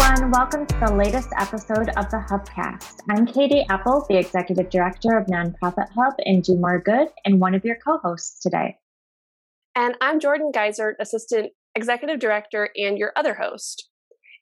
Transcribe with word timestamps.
everyone. 0.00 0.30
Welcome 0.30 0.66
to 0.66 0.78
the 0.78 0.94
latest 0.94 1.28
episode 1.38 1.90
of 1.90 2.10
the 2.10 2.24
Hubcast. 2.28 3.00
I'm 3.10 3.26
Katie 3.26 3.66
Appold, 3.68 4.06
the 4.08 4.16
Executive 4.16 4.70
Director 4.70 5.18
of 5.18 5.26
Nonprofit 5.26 5.88
Hub 5.94 6.14
and 6.24 6.42
Do 6.42 6.56
More 6.56 6.80
Good, 6.80 7.08
and 7.24 7.40
one 7.40 7.54
of 7.54 7.64
your 7.64 7.76
co 7.84 7.98
hosts 7.98 8.40
today. 8.40 8.78
And 9.74 9.96
I'm 10.00 10.18
Jordan 10.18 10.52
Geisert, 10.54 10.94
Assistant 11.00 11.52
Executive 11.74 12.18
Director 12.18 12.70
and 12.76 12.96
your 12.96 13.12
other 13.14 13.34
host. 13.34 13.88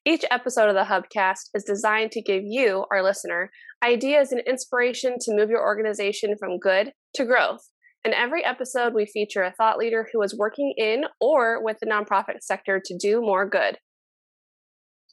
Each 0.05 0.25
episode 0.31 0.69
of 0.69 0.75
the 0.75 0.85
Hubcast 0.85 1.51
is 1.55 1.65
designed 1.65 2.13
to 2.13 2.23
give 2.23 2.43
you, 2.45 2.85
our 2.93 3.03
listener, 3.03 3.51
ideas 3.83 4.31
and 4.31 4.43
inspiration 4.47 5.17
to 5.23 5.35
move 5.35 5.51
your 5.51 5.63
organization 5.63 6.37
from 6.39 6.59
good 6.59 6.93
to 7.15 7.25
growth. 7.25 7.69
In 8.05 8.15
every 8.15 8.45
episode, 8.45 8.95
we 8.95 9.07
feature 9.07 9.43
a 9.43 9.53
thought 9.53 9.77
leader 9.77 10.09
who 10.13 10.23
is 10.23 10.39
working 10.39 10.73
in 10.77 11.05
or 11.21 11.63
with 11.63 11.79
the 11.81 11.87
nonprofit 11.87 12.43
sector 12.43 12.81
to 12.85 12.97
do 12.97 13.21
more 13.21 13.49
good. 13.49 13.79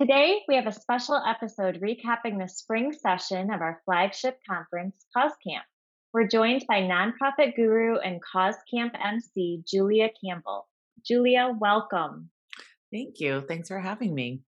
Today, 0.01 0.41
we 0.49 0.55
have 0.55 0.67
a 0.67 0.73
special 0.73 1.23
episode 1.25 1.79
recapping 1.81 2.37
the 2.37 2.49
spring 2.49 2.91
session 2.91 3.49
of 3.49 3.61
our 3.61 3.81
flagship 3.85 4.37
conference, 4.45 5.05
Cause 5.15 5.31
Camp. 5.41 5.63
We're 6.11 6.27
joined 6.27 6.65
by 6.67 6.81
nonprofit 6.81 7.55
guru 7.55 7.95
and 7.99 8.19
Cause 8.21 8.57
Camp 8.69 8.93
MC, 9.01 9.63
Julia 9.65 10.09
Campbell. 10.21 10.67
Julia, 11.07 11.55
welcome. 11.61 12.29
Thank 12.91 13.21
you. 13.21 13.45
Thanks 13.47 13.69
for 13.69 13.79
having 13.79 14.13
me. 14.13 14.41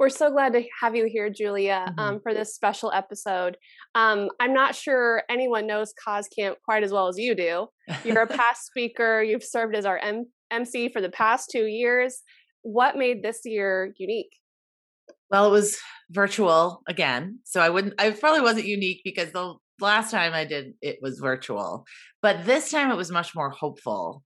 We're 0.00 0.08
so 0.08 0.32
glad 0.32 0.54
to 0.54 0.64
have 0.80 0.96
you 0.96 1.08
here, 1.08 1.30
Julia, 1.30 1.86
mm-hmm. 1.88 2.00
um, 2.00 2.20
for 2.20 2.34
this 2.34 2.52
special 2.52 2.90
episode. 2.90 3.56
Um, 3.94 4.30
I'm 4.40 4.52
not 4.52 4.74
sure 4.74 5.22
anyone 5.30 5.68
knows 5.68 5.94
Cause 6.04 6.26
Camp 6.26 6.58
quite 6.64 6.82
as 6.82 6.90
well 6.90 7.06
as 7.06 7.16
you 7.16 7.36
do. 7.36 7.68
You're 8.04 8.22
a 8.22 8.26
past 8.26 8.66
speaker, 8.66 9.22
you've 9.22 9.44
served 9.44 9.76
as 9.76 9.86
our 9.86 9.98
M- 9.98 10.26
MC 10.50 10.88
for 10.88 11.00
the 11.00 11.08
past 11.08 11.50
two 11.52 11.66
years. 11.66 12.22
What 12.62 12.96
made 12.96 13.22
this 13.22 13.42
year 13.44 13.94
unique? 13.96 14.39
Well, 15.30 15.46
it 15.46 15.50
was 15.52 15.78
virtual 16.10 16.82
again. 16.88 17.38
So 17.44 17.60
I 17.60 17.68
wouldn't, 17.68 17.94
I 17.98 18.10
probably 18.10 18.40
wasn't 18.42 18.66
unique 18.66 19.02
because 19.04 19.32
the 19.32 19.54
last 19.80 20.10
time 20.10 20.32
I 20.34 20.44
did 20.44 20.74
it 20.82 20.98
was 21.00 21.18
virtual, 21.18 21.84
but 22.20 22.44
this 22.44 22.70
time 22.70 22.90
it 22.90 22.96
was 22.96 23.10
much 23.10 23.34
more 23.34 23.50
hopeful. 23.50 24.22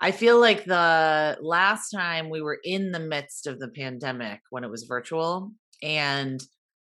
I 0.00 0.10
feel 0.10 0.40
like 0.40 0.64
the 0.64 1.38
last 1.40 1.90
time 1.90 2.28
we 2.28 2.42
were 2.42 2.58
in 2.64 2.90
the 2.90 3.00
midst 3.00 3.46
of 3.46 3.58
the 3.60 3.68
pandemic 3.68 4.40
when 4.50 4.64
it 4.64 4.70
was 4.70 4.84
virtual 4.84 5.52
and 5.82 6.40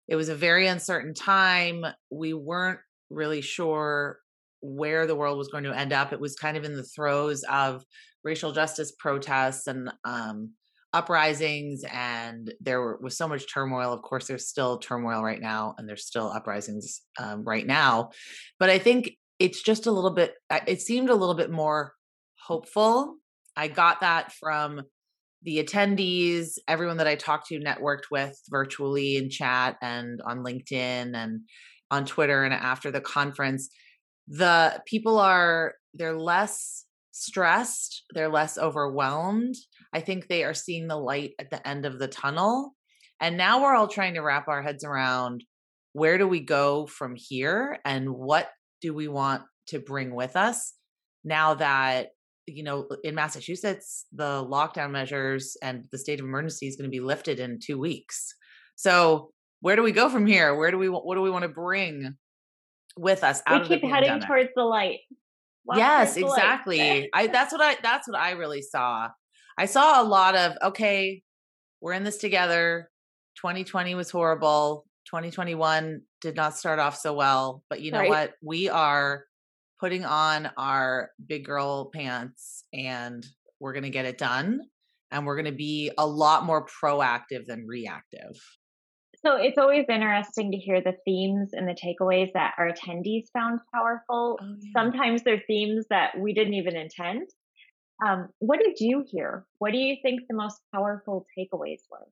it 0.06 0.16
was 0.16 0.28
a 0.28 0.34
very 0.34 0.66
uncertain 0.66 1.14
time. 1.14 1.84
We 2.10 2.32
weren't 2.32 2.80
really 3.10 3.40
sure 3.40 4.18
where 4.60 5.06
the 5.06 5.16
world 5.16 5.36
was 5.36 5.48
going 5.48 5.64
to 5.64 5.76
end 5.76 5.92
up. 5.92 6.12
It 6.12 6.20
was 6.20 6.36
kind 6.36 6.56
of 6.56 6.64
in 6.64 6.74
the 6.74 6.84
throes 6.84 7.42
of 7.44 7.84
racial 8.24 8.52
justice 8.52 8.92
protests 8.98 9.66
and 9.66 9.90
um, 10.04 10.52
uprisings, 10.92 11.84
and 11.92 12.52
there 12.60 12.96
was 13.00 13.16
so 13.16 13.28
much 13.28 13.52
turmoil. 13.52 13.92
Of 13.92 14.02
course, 14.02 14.26
there's 14.26 14.48
still 14.48 14.78
turmoil 14.78 15.22
right 15.22 15.40
now, 15.40 15.74
and 15.76 15.88
there's 15.88 16.06
still 16.06 16.28
uprisings 16.28 17.02
um, 17.18 17.44
right 17.44 17.66
now. 17.66 18.10
But 18.58 18.70
I 18.70 18.78
think 18.78 19.12
it's 19.38 19.62
just 19.62 19.86
a 19.86 19.92
little 19.92 20.12
bit, 20.12 20.34
it 20.66 20.80
seemed 20.80 21.10
a 21.10 21.14
little 21.14 21.34
bit 21.34 21.50
more 21.50 21.92
hopeful. 22.46 23.16
I 23.56 23.68
got 23.68 24.00
that 24.00 24.32
from 24.32 24.82
the 25.42 25.62
attendees, 25.62 26.58
everyone 26.66 26.96
that 26.96 27.06
I 27.06 27.14
talked 27.14 27.48
to, 27.48 27.60
networked 27.60 28.10
with 28.10 28.40
virtually 28.50 29.16
in 29.16 29.30
chat 29.30 29.76
and 29.80 30.20
on 30.26 30.38
LinkedIn 30.38 31.14
and 31.14 31.40
on 31.90 32.04
Twitter 32.04 32.44
and 32.44 32.52
after 32.52 32.90
the 32.90 33.00
conference. 33.00 33.68
The 34.26 34.82
people 34.86 35.18
are, 35.18 35.74
they're 35.94 36.18
less 36.18 36.84
stressed, 37.24 38.04
they're 38.14 38.28
less 38.28 38.58
overwhelmed. 38.58 39.54
I 39.92 40.00
think 40.00 40.26
they 40.26 40.44
are 40.44 40.54
seeing 40.54 40.88
the 40.88 40.96
light 40.96 41.32
at 41.38 41.50
the 41.50 41.66
end 41.66 41.86
of 41.86 41.98
the 41.98 42.08
tunnel. 42.08 42.74
And 43.20 43.36
now 43.36 43.62
we're 43.62 43.74
all 43.74 43.88
trying 43.88 44.14
to 44.14 44.20
wrap 44.20 44.48
our 44.48 44.62
heads 44.62 44.84
around 44.84 45.44
where 45.92 46.18
do 46.18 46.28
we 46.28 46.40
go 46.40 46.86
from 46.86 47.14
here 47.16 47.78
and 47.84 48.10
what 48.10 48.48
do 48.80 48.94
we 48.94 49.08
want 49.08 49.42
to 49.68 49.80
bring 49.80 50.14
with 50.14 50.36
us 50.36 50.74
now 51.24 51.54
that 51.54 52.08
you 52.46 52.62
know, 52.62 52.88
in 53.04 53.14
Massachusetts, 53.14 54.06
the 54.10 54.42
lockdown 54.42 54.90
measures 54.90 55.54
and 55.62 55.84
the 55.92 55.98
state 55.98 56.18
of 56.18 56.24
emergency 56.24 56.66
is 56.66 56.76
going 56.76 56.90
to 56.90 56.94
be 56.94 57.00
lifted 57.00 57.40
in 57.40 57.58
two 57.62 57.78
weeks. 57.78 58.34
So 58.74 59.32
where 59.60 59.76
do 59.76 59.82
we 59.82 59.92
go 59.92 60.08
from 60.08 60.26
here? 60.26 60.54
Where 60.54 60.70
do 60.70 60.78
we 60.78 60.88
what 60.88 61.14
do 61.14 61.20
we 61.20 61.30
want 61.30 61.42
to 61.42 61.48
bring 61.48 62.16
with 62.96 63.22
us 63.22 63.40
out 63.46 63.68
we 63.68 63.80
keep 63.80 63.90
heading 63.90 64.20
towards 64.20 64.50
the 64.56 64.64
light. 64.64 64.98
Yes, 65.76 66.16
exactly. 66.16 67.10
I 67.12 67.26
that's 67.32 67.52
what 67.52 67.60
I 67.60 67.76
that's 67.82 68.08
what 68.08 68.18
I 68.18 68.32
really 68.32 68.62
saw. 68.62 69.08
I 69.56 69.66
saw 69.66 70.02
a 70.02 70.04
lot 70.04 70.36
of 70.36 70.56
okay, 70.62 71.22
we're 71.80 71.92
in 71.92 72.04
this 72.04 72.18
together. 72.18 72.90
2020 73.36 73.94
was 73.94 74.10
horrible. 74.10 74.84
2021 75.06 76.02
did 76.20 76.36
not 76.36 76.56
start 76.56 76.78
off 76.78 76.96
so 76.96 77.14
well, 77.14 77.62
but 77.70 77.80
you 77.80 77.92
know 77.92 78.00
right. 78.00 78.08
what? 78.08 78.32
We 78.42 78.68
are 78.68 79.24
putting 79.80 80.04
on 80.04 80.50
our 80.56 81.10
big 81.24 81.44
girl 81.44 81.90
pants 81.94 82.64
and 82.72 83.24
we're 83.60 83.72
going 83.72 83.84
to 83.84 83.90
get 83.90 84.04
it 84.04 84.18
done 84.18 84.60
and 85.10 85.24
we're 85.24 85.36
going 85.36 85.46
to 85.46 85.52
be 85.52 85.90
a 85.96 86.06
lot 86.06 86.44
more 86.44 86.66
proactive 86.66 87.46
than 87.46 87.66
reactive. 87.66 88.36
So 89.24 89.36
it's 89.36 89.58
always 89.58 89.86
interesting 89.88 90.52
to 90.52 90.56
hear 90.56 90.80
the 90.80 90.94
themes 91.04 91.50
and 91.52 91.66
the 91.66 91.74
takeaways 91.74 92.32
that 92.34 92.54
our 92.56 92.70
attendees 92.70 93.24
found 93.32 93.60
powerful. 93.74 94.38
Oh, 94.40 94.54
yeah. 94.60 94.70
Sometimes 94.76 95.22
they're 95.24 95.42
themes 95.46 95.86
that 95.90 96.18
we 96.18 96.32
didn't 96.32 96.54
even 96.54 96.76
intend. 96.76 97.28
Um, 98.06 98.28
what 98.38 98.60
did 98.62 98.76
you 98.78 99.04
hear? 99.10 99.44
What 99.58 99.72
do 99.72 99.78
you 99.78 99.96
think 100.02 100.20
the 100.28 100.36
most 100.36 100.60
powerful 100.72 101.26
takeaways 101.36 101.80
were? 101.90 102.06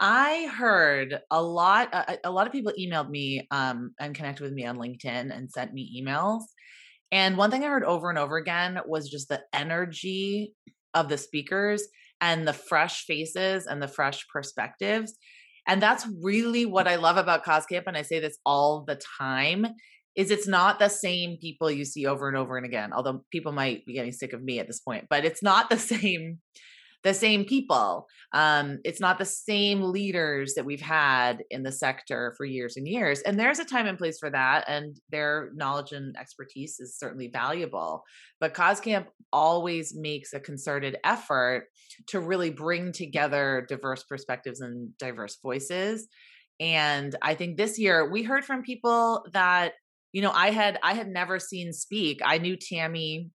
I 0.00 0.46
heard 0.46 1.20
a 1.30 1.42
lot. 1.42 1.92
A, 1.92 2.18
a 2.24 2.30
lot 2.30 2.46
of 2.46 2.52
people 2.52 2.72
emailed 2.78 3.10
me 3.10 3.46
um, 3.50 3.92
and 4.00 4.14
connected 4.14 4.42
with 4.44 4.52
me 4.52 4.64
on 4.64 4.78
LinkedIn 4.78 5.36
and 5.36 5.50
sent 5.50 5.74
me 5.74 6.02
emails. 6.02 6.42
And 7.12 7.36
one 7.36 7.50
thing 7.50 7.64
I 7.64 7.68
heard 7.68 7.84
over 7.84 8.08
and 8.08 8.18
over 8.18 8.36
again 8.36 8.78
was 8.86 9.10
just 9.10 9.28
the 9.28 9.42
energy 9.52 10.54
of 10.94 11.08
the 11.08 11.18
speakers 11.18 11.86
and 12.20 12.46
the 12.46 12.52
fresh 12.52 13.04
faces 13.04 13.66
and 13.66 13.82
the 13.82 13.88
fresh 13.88 14.26
perspectives. 14.32 15.14
And 15.68 15.82
that's 15.82 16.06
really 16.22 16.66
what 16.66 16.88
I 16.88 16.96
love 16.96 17.18
about 17.18 17.44
Cause 17.44 17.66
Camp. 17.66 17.86
And 17.86 17.96
I 17.96 18.02
say 18.02 18.18
this 18.18 18.38
all 18.44 18.84
the 18.86 19.00
time 19.18 19.66
is 20.18 20.32
it's 20.32 20.48
not 20.48 20.80
the 20.80 20.88
same 20.88 21.38
people 21.40 21.70
you 21.70 21.84
see 21.84 22.04
over 22.04 22.26
and 22.26 22.36
over 22.36 22.56
and 22.56 22.66
again 22.66 22.92
although 22.92 23.24
people 23.30 23.52
might 23.52 23.86
be 23.86 23.94
getting 23.94 24.12
sick 24.12 24.32
of 24.32 24.42
me 24.42 24.58
at 24.58 24.66
this 24.66 24.80
point 24.80 25.06
but 25.08 25.24
it's 25.24 25.42
not 25.42 25.70
the 25.70 25.78
same 25.78 26.40
the 27.04 27.14
same 27.14 27.44
people. 27.44 28.06
Um, 28.32 28.78
it's 28.84 29.00
not 29.00 29.18
the 29.18 29.24
same 29.24 29.82
leaders 29.82 30.54
that 30.54 30.64
we've 30.64 30.80
had 30.80 31.42
in 31.50 31.62
the 31.62 31.72
sector 31.72 32.34
for 32.36 32.44
years 32.44 32.76
and 32.76 32.88
years. 32.88 33.20
And 33.20 33.38
there's 33.38 33.60
a 33.60 33.64
time 33.64 33.86
and 33.86 33.96
place 33.96 34.18
for 34.18 34.30
that, 34.30 34.64
and 34.68 34.98
their 35.10 35.50
knowledge 35.54 35.92
and 35.92 36.16
expertise 36.18 36.80
is 36.80 36.98
certainly 36.98 37.28
valuable. 37.28 38.02
But 38.40 38.54
Cause 38.54 38.80
Camp 38.80 39.08
always 39.32 39.94
makes 39.94 40.32
a 40.32 40.40
concerted 40.40 40.96
effort 41.04 41.68
to 42.08 42.20
really 42.20 42.50
bring 42.50 42.92
together 42.92 43.64
diverse 43.68 44.02
perspectives 44.02 44.60
and 44.60 44.96
diverse 44.98 45.38
voices. 45.42 46.08
And 46.60 47.14
I 47.22 47.34
think 47.34 47.56
this 47.56 47.78
year 47.78 48.10
we 48.10 48.24
heard 48.24 48.44
from 48.44 48.62
people 48.62 49.24
that 49.32 49.74
you 50.12 50.22
know 50.22 50.32
i 50.34 50.50
had 50.50 50.78
i 50.82 50.94
had 50.94 51.06
never 51.06 51.38
seen 51.38 51.70
speak 51.70 52.20
i 52.24 52.38
knew 52.38 52.56
tammy 52.56 53.30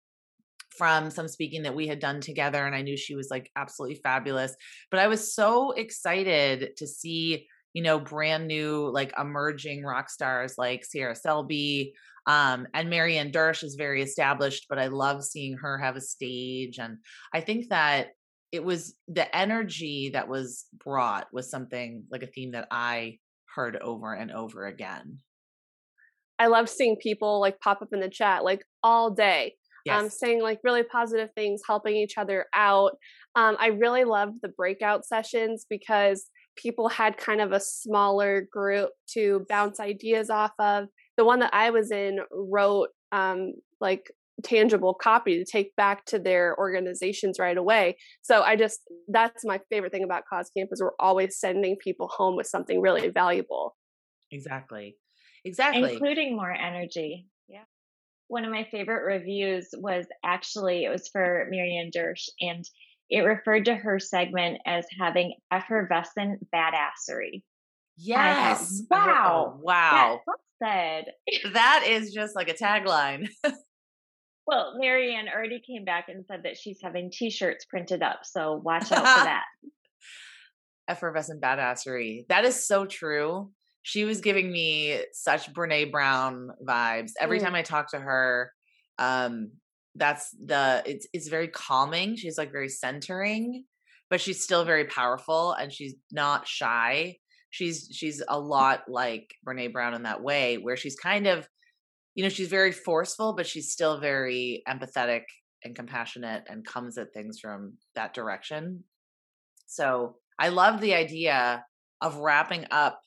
from 0.77 1.11
some 1.11 1.29
speaking 1.29 1.63
that 1.63 1.75
we 1.75 1.87
had 1.87 1.99
done 1.99 2.21
together 2.21 2.65
and 2.65 2.75
I 2.75 2.83
knew 2.83 2.97
she 2.97 3.15
was 3.15 3.29
like 3.31 3.51
absolutely 3.57 3.97
fabulous. 3.97 4.55
But 4.91 5.01
I 5.01 5.09
was 5.09 5.35
so 5.35 5.73
excited 5.73 6.77
to 6.77 6.87
see, 6.87 7.47
you 7.73 7.83
know, 7.83 7.99
brand 7.99 8.47
new 8.47 8.91
like 8.93 9.13
emerging 9.19 9.85
rock 9.85 10.11
stars 10.11 10.55
like 10.59 10.85
Sierra 10.85 11.17
Selby. 11.17 11.95
Um, 12.27 12.67
and 12.75 12.91
Marianne 12.91 13.33
Dersch 13.33 13.65
is 13.65 13.77
very 13.77 14.03
established, 14.03 14.67
but 14.69 14.79
I 14.79 14.89
love 14.89 15.25
seeing 15.25 15.57
her 15.57 15.79
have 15.79 15.97
a 15.97 16.01
stage. 16.01 16.79
And 16.79 16.99
I 17.33 17.41
think 17.41 17.71
that 17.71 18.09
it 18.53 18.63
was 18.63 18.95
the 19.09 19.35
energy 19.35 20.11
that 20.13 20.29
was 20.29 20.67
brought 20.85 21.27
was 21.33 21.51
something 21.51 22.05
like 22.11 22.23
a 22.23 22.27
theme 22.27 22.53
that 22.53 22.69
I 22.71 23.19
heard 23.55 23.77
over 23.77 24.13
and 24.13 24.31
over 24.31 24.67
again. 24.67 25.19
I 26.39 26.47
love 26.47 26.69
seeing 26.69 26.97
people 26.97 27.41
like 27.41 27.61
pop 27.61 27.83
up 27.83 27.93
in 27.93 28.01
the 28.01 28.09
chat 28.09 28.45
like 28.45 28.63
all 28.83 29.11
day 29.11 29.55
yes. 29.89 30.03
um, 30.03 30.11
saying 30.11 30.43
like 30.43 30.61
really 30.65 30.83
positive 30.83 31.31
things, 31.35 31.63
helping 31.67 31.97
each 31.97 32.17
other 32.17 32.47
out. 32.55 32.93
Um, 33.35 33.57
I 33.59 33.69
really 33.69 34.05
loved 34.05 34.39
the 34.43 34.49
breakout 34.49 35.05
sessions 35.05 35.67
because 35.69 36.31
people 36.57 36.89
had 36.89 37.17
kind 37.17 37.41
of 37.41 37.53
a 37.53 37.61
smaller 37.61 38.47
group 38.53 38.91
to 39.15 39.45
bounce 39.49 39.81
ideas 39.81 40.31
off 40.31 40.53
of. 40.59 40.87
The 41.17 41.25
one 41.25 41.41
that 41.41 41.55
I 41.55 41.71
was 41.71 41.91
in 41.91 42.21
wrote 42.33 42.89
um, 43.13 43.55
like 43.81 44.11
tangible 44.45 44.95
copy 44.95 45.37
to 45.39 45.45
take 45.45 45.75
back 45.77 46.05
to 46.07 46.19
their 46.19 46.57
organizations 46.59 47.39
right 47.39 47.57
away. 47.57 47.97
So 48.23 48.43
I 48.43 48.57
just 48.57 48.81
that's 49.09 49.45
my 49.45 49.61
favorite 49.71 49.93
thing 49.93 50.05
about 50.05 50.25
Cause 50.31 50.51
Camp 50.57 50.71
is 50.73 50.81
we're 50.81 50.93
always 51.01 51.39
sending 51.39 51.77
people 51.77 52.09
home 52.09 52.37
with 52.37 52.47
something 52.47 52.81
really 52.81 53.09
valuable. 53.09 53.77
Exactly. 54.31 54.97
Exactly. 55.45 55.93
Including 55.93 56.37
more 56.37 56.53
energy 56.53 57.27
one 58.29 58.45
of 58.45 58.51
my 58.53 58.67
favorite 58.71 59.05
reviews 59.05 59.69
was 59.75 60.07
actually 60.25 60.85
it 60.85 60.91
was 60.91 61.09
for 61.09 61.47
Marianne 61.51 61.91
Dersch, 61.95 62.29
and 62.41 62.65
it 63.11 63.21
referred 63.21 63.65
to 63.65 63.75
her 63.75 63.99
segment 63.99 64.61
as 64.67 64.85
having 64.99 65.35
effervescent 65.51 66.47
badassery. 66.55 67.43
Yes. 67.97 68.83
Thought, 68.89 69.59
wow. 69.61 70.21
wow. 70.27 70.35
said. 70.63 71.07
that 71.53 71.85
is 71.87 72.13
just 72.13 72.37
like 72.37 72.49
a 72.49 72.55
tagline. 72.55 73.29
well, 74.47 74.75
Marianne 74.79 75.29
already 75.35 75.61
came 75.67 75.85
back 75.85 76.09
and 76.09 76.25
said 76.27 76.43
that 76.45 76.57
she's 76.57 76.79
having 76.83 77.11
t-shirts 77.11 77.65
printed 77.65 78.03
up, 78.03 78.21
so 78.23 78.61
watch 78.63 78.93
out 78.93 78.99
for 78.99 79.03
that. 79.25 79.45
Effervescent 80.87 81.41
badassery. 81.41 82.27
That 82.29 82.45
is 82.45 82.67
so 82.67 82.87
true. 82.87 83.51
She 83.89 84.05
was 84.05 84.21
giving 84.21 84.53
me 84.53 85.01
such 85.15 85.51
Brene 85.55 85.91
Brown 85.91 86.51
vibes. 86.63 87.13
Every 87.19 87.39
mm. 87.39 87.43
time 87.43 87.55
I 87.55 87.63
talk 87.63 87.91
to 87.93 87.99
her, 87.99 88.53
um, 88.99 89.53
that's 89.95 90.29
the 90.45 90.83
it's 90.85 91.07
it's 91.15 91.29
very 91.29 91.49
calming. 91.49 92.15
She's 92.15 92.37
like 92.37 92.53
very 92.53 92.69
centering, 92.69 93.65
but 94.11 94.21
she's 94.21 94.45
still 94.45 94.67
very 94.67 94.85
powerful 94.85 95.53
and 95.55 95.73
she's 95.73 95.95
not 96.13 96.47
shy. 96.47 97.17
She's 97.49 97.89
she's 97.91 98.23
a 98.29 98.39
lot 98.39 98.83
like 98.89 99.35
Brene 99.49 99.73
Brown 99.73 99.95
in 99.95 100.03
that 100.03 100.23
way, 100.23 100.59
where 100.59 100.77
she's 100.77 100.97
kind 100.97 101.27
of, 101.27 101.49
you 102.15 102.23
know, 102.23 102.29
she's 102.29 102.49
very 102.49 102.73
forceful, 102.73 103.33
but 103.33 103.47
she's 103.47 103.73
still 103.73 103.99
very 104.01 104.63
empathetic 104.69 105.23
and 105.65 105.75
compassionate 105.75 106.45
and 106.47 106.63
comes 106.63 106.99
at 106.99 107.15
things 107.15 107.41
from 107.41 107.79
that 107.95 108.13
direction. 108.13 108.85
So 109.67 110.17
I 110.39 110.51
love 110.51 110.83
the 110.83 110.93
idea 110.93 111.65
of 112.03 112.17
wrapping 112.17 112.67
up 112.71 113.01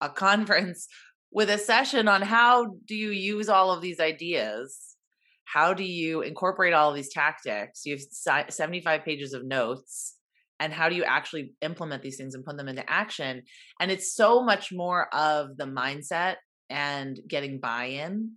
a 0.00 0.08
conference 0.08 0.88
with 1.30 1.50
a 1.50 1.58
session 1.58 2.08
on 2.08 2.22
how 2.22 2.76
do 2.86 2.94
you 2.94 3.10
use 3.10 3.48
all 3.48 3.70
of 3.70 3.82
these 3.82 4.00
ideas? 4.00 4.96
How 5.44 5.74
do 5.74 5.84
you 5.84 6.22
incorporate 6.22 6.74
all 6.74 6.90
of 6.90 6.96
these 6.96 7.12
tactics? 7.12 7.84
You 7.84 7.96
have 7.96 8.50
75 8.50 9.04
pages 9.04 9.32
of 9.32 9.44
notes 9.44 10.16
and 10.60 10.72
how 10.72 10.88
do 10.88 10.94
you 10.94 11.04
actually 11.04 11.52
implement 11.62 12.02
these 12.02 12.16
things 12.16 12.34
and 12.34 12.44
put 12.44 12.56
them 12.56 12.68
into 12.68 12.88
action? 12.90 13.42
And 13.80 13.90
it's 13.90 14.14
so 14.14 14.42
much 14.42 14.72
more 14.72 15.14
of 15.14 15.56
the 15.56 15.64
mindset 15.66 16.36
and 16.70 17.18
getting 17.26 17.60
buy-in 17.60 18.32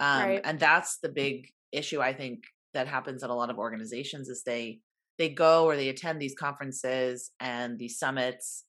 um, 0.00 0.22
right. 0.22 0.40
and 0.44 0.58
that's 0.58 0.98
the 0.98 1.08
big 1.08 1.48
issue 1.72 2.00
i 2.00 2.12
think 2.12 2.44
that 2.74 2.88
happens 2.88 3.22
in 3.22 3.30
a 3.30 3.34
lot 3.34 3.50
of 3.50 3.58
organizations 3.58 4.28
is 4.28 4.42
they 4.44 4.80
they 5.18 5.28
go 5.28 5.64
or 5.64 5.76
they 5.76 5.88
attend 5.88 6.20
these 6.20 6.34
conferences 6.38 7.30
and 7.40 7.78
these 7.78 7.98
summits 7.98 8.64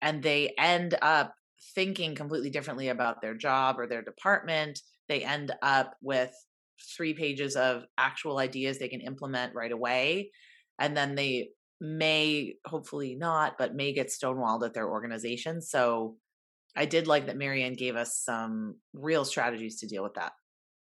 and 0.00 0.22
they 0.22 0.52
end 0.58 0.96
up 1.02 1.34
thinking 1.74 2.14
completely 2.14 2.50
differently 2.50 2.88
about 2.88 3.20
their 3.20 3.34
job 3.34 3.78
or 3.78 3.86
their 3.86 4.02
department 4.02 4.80
they 5.08 5.22
end 5.22 5.52
up 5.62 5.94
with 6.02 6.32
three 6.96 7.14
pages 7.14 7.56
of 7.56 7.84
actual 7.98 8.38
ideas 8.38 8.78
they 8.78 8.88
can 8.88 9.00
implement 9.00 9.54
right 9.54 9.72
away 9.72 10.30
and 10.78 10.96
then 10.96 11.14
they 11.14 11.48
may 11.80 12.54
hopefully 12.66 13.14
not 13.14 13.56
but 13.58 13.74
may 13.74 13.92
get 13.92 14.08
stonewalled 14.08 14.64
at 14.64 14.74
their 14.74 14.88
organization 14.88 15.60
so 15.60 16.16
i 16.76 16.84
did 16.84 17.06
like 17.06 17.26
that 17.26 17.36
marianne 17.36 17.74
gave 17.74 17.96
us 17.96 18.16
some 18.16 18.76
real 18.92 19.24
strategies 19.24 19.80
to 19.80 19.86
deal 19.86 20.02
with 20.02 20.14
that 20.14 20.32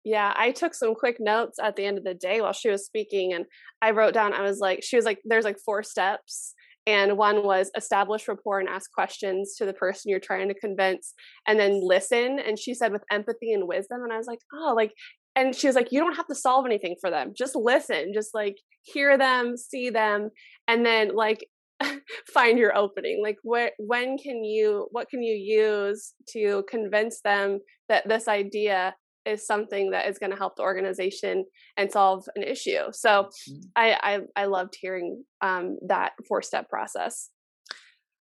yeah, 0.05 0.35
I 0.37 0.51
took 0.51 0.75
some 0.75 0.95
quick 0.95 1.19
notes 1.21 1.59
at 1.63 1.77
the 1.77 1.85
end 1.85 1.97
of 1.97 2.05
the 2.05 2.15
day 2.15 2.41
while 2.41 2.53
she 2.53 2.69
was 2.69 2.85
speaking, 2.85 3.33
and 3.33 3.45
I 3.81 3.93
wrote 3.93 4.15
down, 4.15 4.35
I 4.35 4.43
was 4.43 4.59
like, 4.59 4.83
she 4.83 4.97
was 4.97 5.05
like, 5.05 5.21
there's 5.25 5.45
like 5.45 5.59
four 5.65 5.83
steps. 5.83 6.55
And 6.87 7.17
one 7.17 7.45
was 7.45 7.71
establish 7.77 8.27
rapport 8.27 8.59
and 8.59 8.69
ask 8.69 8.91
questions 8.93 9.55
to 9.57 9.65
the 9.65 9.73
person 9.73 10.11
you're 10.11 10.19
trying 10.21 10.49
to 10.49 10.55
convince, 10.55 11.15
and 11.47 11.59
then 11.59 11.81
listen. 11.83 12.39
And 12.41 12.59
she 12.59 12.75
said 12.75 12.93
with 12.93 13.05
empathy 13.11 13.53
and 13.53 13.69
wisdom. 13.69 14.03
And 14.03 14.13
I 14.13 14.17
was 14.17 14.27
like, 14.27 14.41
oh, 14.53 14.75
like, 14.77 14.93
and 15.37 15.55
she 15.55 15.67
was 15.67 15.77
like, 15.77 15.93
you 15.93 16.01
don't 16.01 16.17
have 16.17 16.27
to 16.27 16.35
solve 16.35 16.67
anything 16.67 16.97
for 17.01 17.11
them. 17.11 17.33
Just 17.37 17.55
listen, 17.55 18.13
just 18.13 18.35
like 18.35 18.57
hear 18.83 19.17
them, 19.17 19.57
see 19.57 19.91
them, 19.91 20.31
and 20.67 20.85
then 20.85 21.15
like 21.15 21.47
find 22.33 22.59
your 22.59 22.77
opening 22.77 23.23
like 23.23 23.39
where 23.43 23.73
when 23.79 24.19
can 24.19 24.45
you 24.45 24.87
what 24.91 25.09
can 25.09 25.23
you 25.23 25.35
use 25.35 26.15
to 26.29 26.65
convince 26.69 27.21
them 27.23 27.59
that 27.89 28.09
this 28.09 28.29
idea 28.29 28.95
is 29.25 29.47
something 29.47 29.91
that 29.91 30.09
is 30.09 30.19
going 30.19 30.31
to 30.31 30.37
help 30.37 30.57
the 30.57 30.63
organization 30.63 31.45
and 31.77 31.91
solve 31.91 32.29
an 32.35 32.43
issue. 32.43 32.91
So 32.93 33.25
mm-hmm. 33.25 33.61
I, 33.77 34.21
I, 34.37 34.43
I 34.43 34.45
loved 34.47 34.77
hearing 34.81 35.25
um, 35.41 35.79
that 35.87 36.13
four 36.29 36.43
step 36.43 36.69
process. 36.69 37.31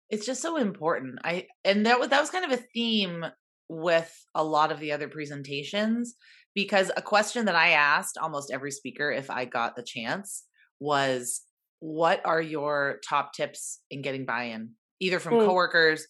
It's 0.10 0.26
just 0.26 0.42
so 0.42 0.58
important. 0.58 1.20
I 1.24 1.48
and 1.64 1.86
that 1.86 2.00
was 2.00 2.10
that 2.10 2.20
was 2.20 2.30
kind 2.30 2.44
of 2.44 2.52
a 2.52 2.64
theme 2.74 3.26
with 3.70 4.14
a 4.36 4.44
lot 4.44 4.72
of 4.72 4.80
the 4.80 4.92
other 4.92 5.08
presentations 5.08 6.16
because 6.54 6.92
a 6.98 7.02
question 7.02 7.46
that 7.46 7.56
I 7.56 7.70
asked 7.70 8.18
almost 8.18 8.52
every 8.52 8.72
speaker 8.72 9.10
if 9.10 9.30
I 9.30 9.46
got 9.46 9.78
the 9.78 9.84
chance 9.84 10.44
was 10.82 11.42
what 11.80 12.22
are 12.26 12.42
your 12.42 13.00
top 13.08 13.34
tips 13.34 13.80
in 13.90 14.02
getting 14.02 14.26
buy-in 14.26 14.72
either 15.00 15.20
from 15.20 15.36
mm. 15.36 15.46
coworkers 15.46 16.06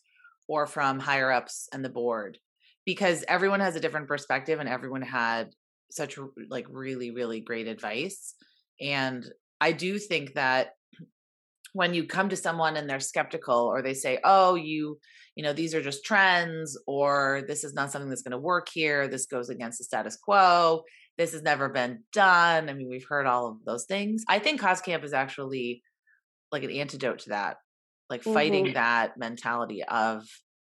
or 0.48 0.66
from 0.66 1.00
higher 1.00 1.32
ups 1.32 1.70
and 1.72 1.86
the 1.86 1.90
board 1.90 2.40
because 2.86 3.24
everyone 3.28 3.60
has 3.60 3.76
a 3.76 3.80
different 3.80 4.08
perspective 4.08 4.60
and 4.60 4.70
everyone 4.70 5.02
had 5.02 5.50
such 5.92 6.18
like 6.50 6.66
really 6.70 7.12
really 7.12 7.42
great 7.42 7.68
advice 7.68 8.34
and 8.80 9.26
i 9.60 9.72
do 9.72 10.00
think 10.00 10.34
that 10.34 10.72
when 11.74 11.94
you 11.94 12.06
come 12.06 12.30
to 12.30 12.36
someone 12.36 12.76
and 12.76 12.90
they're 12.90 13.00
skeptical 13.00 13.60
or 13.60 13.82
they 13.82 13.94
say 13.94 14.20
oh 14.24 14.56
you 14.56 14.98
you 15.36 15.44
know 15.44 15.54
these 15.54 15.76
are 15.76 15.82
just 15.82 16.06
trends 16.06 16.78
or 16.88 17.44
this 17.48 17.64
is 17.64 17.74
not 17.74 17.92
something 17.92 18.10
that's 18.10 18.22
going 18.22 18.32
to 18.32 18.38
work 18.38 18.68
here 18.72 19.08
this 19.08 19.26
goes 19.26 19.50
against 19.50 19.78
the 19.78 19.84
status 19.84 20.18
quo 20.18 20.84
this 21.18 21.34
has 21.34 21.42
never 21.42 21.70
been 21.70 22.04
done 22.14 22.70
i 22.70 22.74
mean 22.74 22.90
we've 22.90 23.08
heard 23.08 23.26
all 23.26 23.48
of 23.48 23.64
those 23.66 23.86
things 23.86 24.24
i 24.28 24.40
think 24.40 24.60
Cause 24.60 24.82
Camp 24.82 25.04
is 25.04 25.14
actually 25.14 25.84
like 26.52 26.64
an 26.64 26.72
antidote 26.72 27.20
to 27.20 27.30
that 27.30 27.58
like 28.10 28.24
fighting 28.24 28.66
mm-hmm. 28.66 28.74
that 28.74 29.18
mentality 29.18 29.84
of 29.84 30.26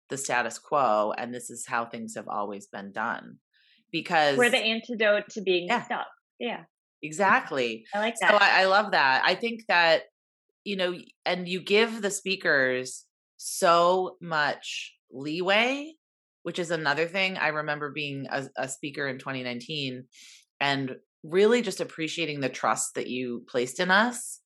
the 0.09 0.17
status 0.17 0.57
quo 0.57 1.13
and 1.17 1.33
this 1.33 1.49
is 1.49 1.65
how 1.67 1.85
things 1.85 2.15
have 2.15 2.27
always 2.27 2.67
been 2.67 2.91
done 2.91 3.37
because 3.91 4.37
we're 4.37 4.49
the 4.49 4.57
antidote 4.57 5.29
to 5.29 5.41
being 5.41 5.67
yeah. 5.67 5.83
stuck 5.83 6.07
yeah. 6.39 6.63
Exactly. 7.01 7.85
I 7.93 7.99
like 7.99 8.15
that. 8.21 8.31
So 8.31 8.37
I, 8.37 8.61
I 8.61 8.65
love 8.65 8.91
that. 8.91 9.23
I 9.25 9.35
think 9.35 9.61
that 9.67 10.03
you 10.63 10.75
know 10.75 10.95
and 11.25 11.47
you 11.47 11.61
give 11.61 12.01
the 12.01 12.11
speakers 12.11 13.05
so 13.37 14.17
much 14.21 14.93
leeway 15.11 15.93
which 16.43 16.59
is 16.59 16.71
another 16.71 17.07
thing. 17.07 17.37
I 17.37 17.49
remember 17.49 17.91
being 17.91 18.25
a, 18.31 18.45
a 18.55 18.69
speaker 18.69 19.05
in 19.05 19.17
2019 19.17 20.05
and 20.61 20.95
really 21.21 21.61
just 21.61 21.81
appreciating 21.81 22.39
the 22.39 22.47
trust 22.47 22.95
that 22.95 23.07
you 23.07 23.43
placed 23.49 23.81
in 23.81 23.91
us 23.91 24.39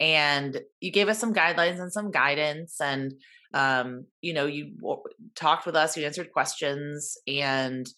and 0.00 0.60
you 0.80 0.90
gave 0.90 1.08
us 1.08 1.20
some 1.20 1.32
guidelines 1.32 1.78
and 1.78 1.92
some 1.92 2.10
guidance 2.10 2.80
and 2.80 3.12
um, 3.54 4.06
you 4.20 4.34
know, 4.34 4.46
you 4.46 4.72
talked 5.36 5.64
with 5.64 5.76
us, 5.76 5.96
you 5.96 6.04
answered 6.04 6.32
questions, 6.32 7.16
and 7.26 7.88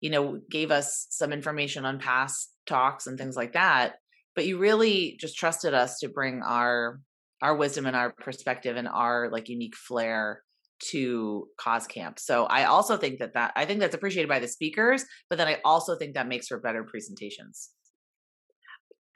you 0.00 0.10
know, 0.10 0.40
gave 0.50 0.70
us 0.70 1.06
some 1.10 1.32
information 1.32 1.84
on 1.84 1.98
past 1.98 2.52
talks 2.66 3.06
and 3.06 3.16
things 3.16 3.36
like 3.36 3.52
that. 3.52 3.94
But 4.34 4.46
you 4.46 4.58
really 4.58 5.16
just 5.20 5.36
trusted 5.36 5.74
us 5.74 6.00
to 6.00 6.08
bring 6.08 6.42
our 6.42 7.00
our 7.42 7.54
wisdom 7.54 7.84
and 7.86 7.94
our 7.94 8.10
perspective 8.12 8.76
and 8.76 8.88
our 8.88 9.28
like 9.30 9.48
unique 9.48 9.76
flair 9.76 10.42
to 10.90 11.48
cause 11.58 11.86
camp. 11.86 12.18
So 12.18 12.44
I 12.46 12.64
also 12.64 12.96
think 12.96 13.18
that 13.18 13.34
that 13.34 13.52
I 13.56 13.66
think 13.66 13.80
that's 13.80 13.94
appreciated 13.94 14.28
by 14.28 14.38
the 14.38 14.48
speakers, 14.48 15.04
but 15.28 15.36
then 15.36 15.48
I 15.48 15.60
also 15.64 15.96
think 15.96 16.14
that 16.14 16.28
makes 16.28 16.48
for 16.48 16.58
better 16.58 16.84
presentations. 16.84 17.70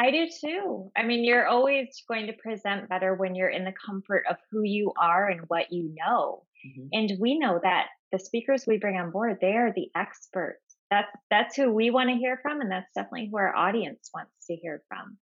I 0.01 0.13
do 0.13 0.29
too. 0.41 0.93
I 0.97 1.03
mean, 1.03 1.25
you're 1.25 1.49
always 1.49 2.05
going 2.07 2.27
to 2.29 2.33
present 2.35 2.89
better 2.89 3.17
when 3.17 3.35
you're 3.35 3.49
in 3.49 3.65
the 3.65 3.75
comfort 3.85 4.23
of 4.31 4.37
who 4.49 4.63
you 4.63 4.93
are 4.97 5.29
and 5.29 5.41
what 5.49 5.73
you 5.73 5.93
know. 5.97 6.45
Mm-hmm. 6.65 6.87
And 6.93 7.13
we 7.21 7.37
know 7.37 7.59
that 7.65 7.87
the 8.13 8.19
speakers 8.21 8.65
we 8.65 8.79
bring 8.79 8.97
on 8.97 9.11
board, 9.11 9.39
they 9.41 9.55
are 9.55 9.73
the 9.75 9.91
experts. 9.97 10.77
That's 10.89 11.11
that's 11.31 11.57
who 11.57 11.73
we 11.73 11.91
want 11.91 12.11
to 12.11 12.17
hear 12.17 12.39
from 12.43 12.61
and 12.61 12.71
that's 12.71 12.87
definitely 12.95 13.29
who 13.31 13.39
our 13.39 13.55
audience 13.55 14.09
wants 14.15 14.31
to 14.47 14.55
hear 14.55 14.83
from. 14.89 15.19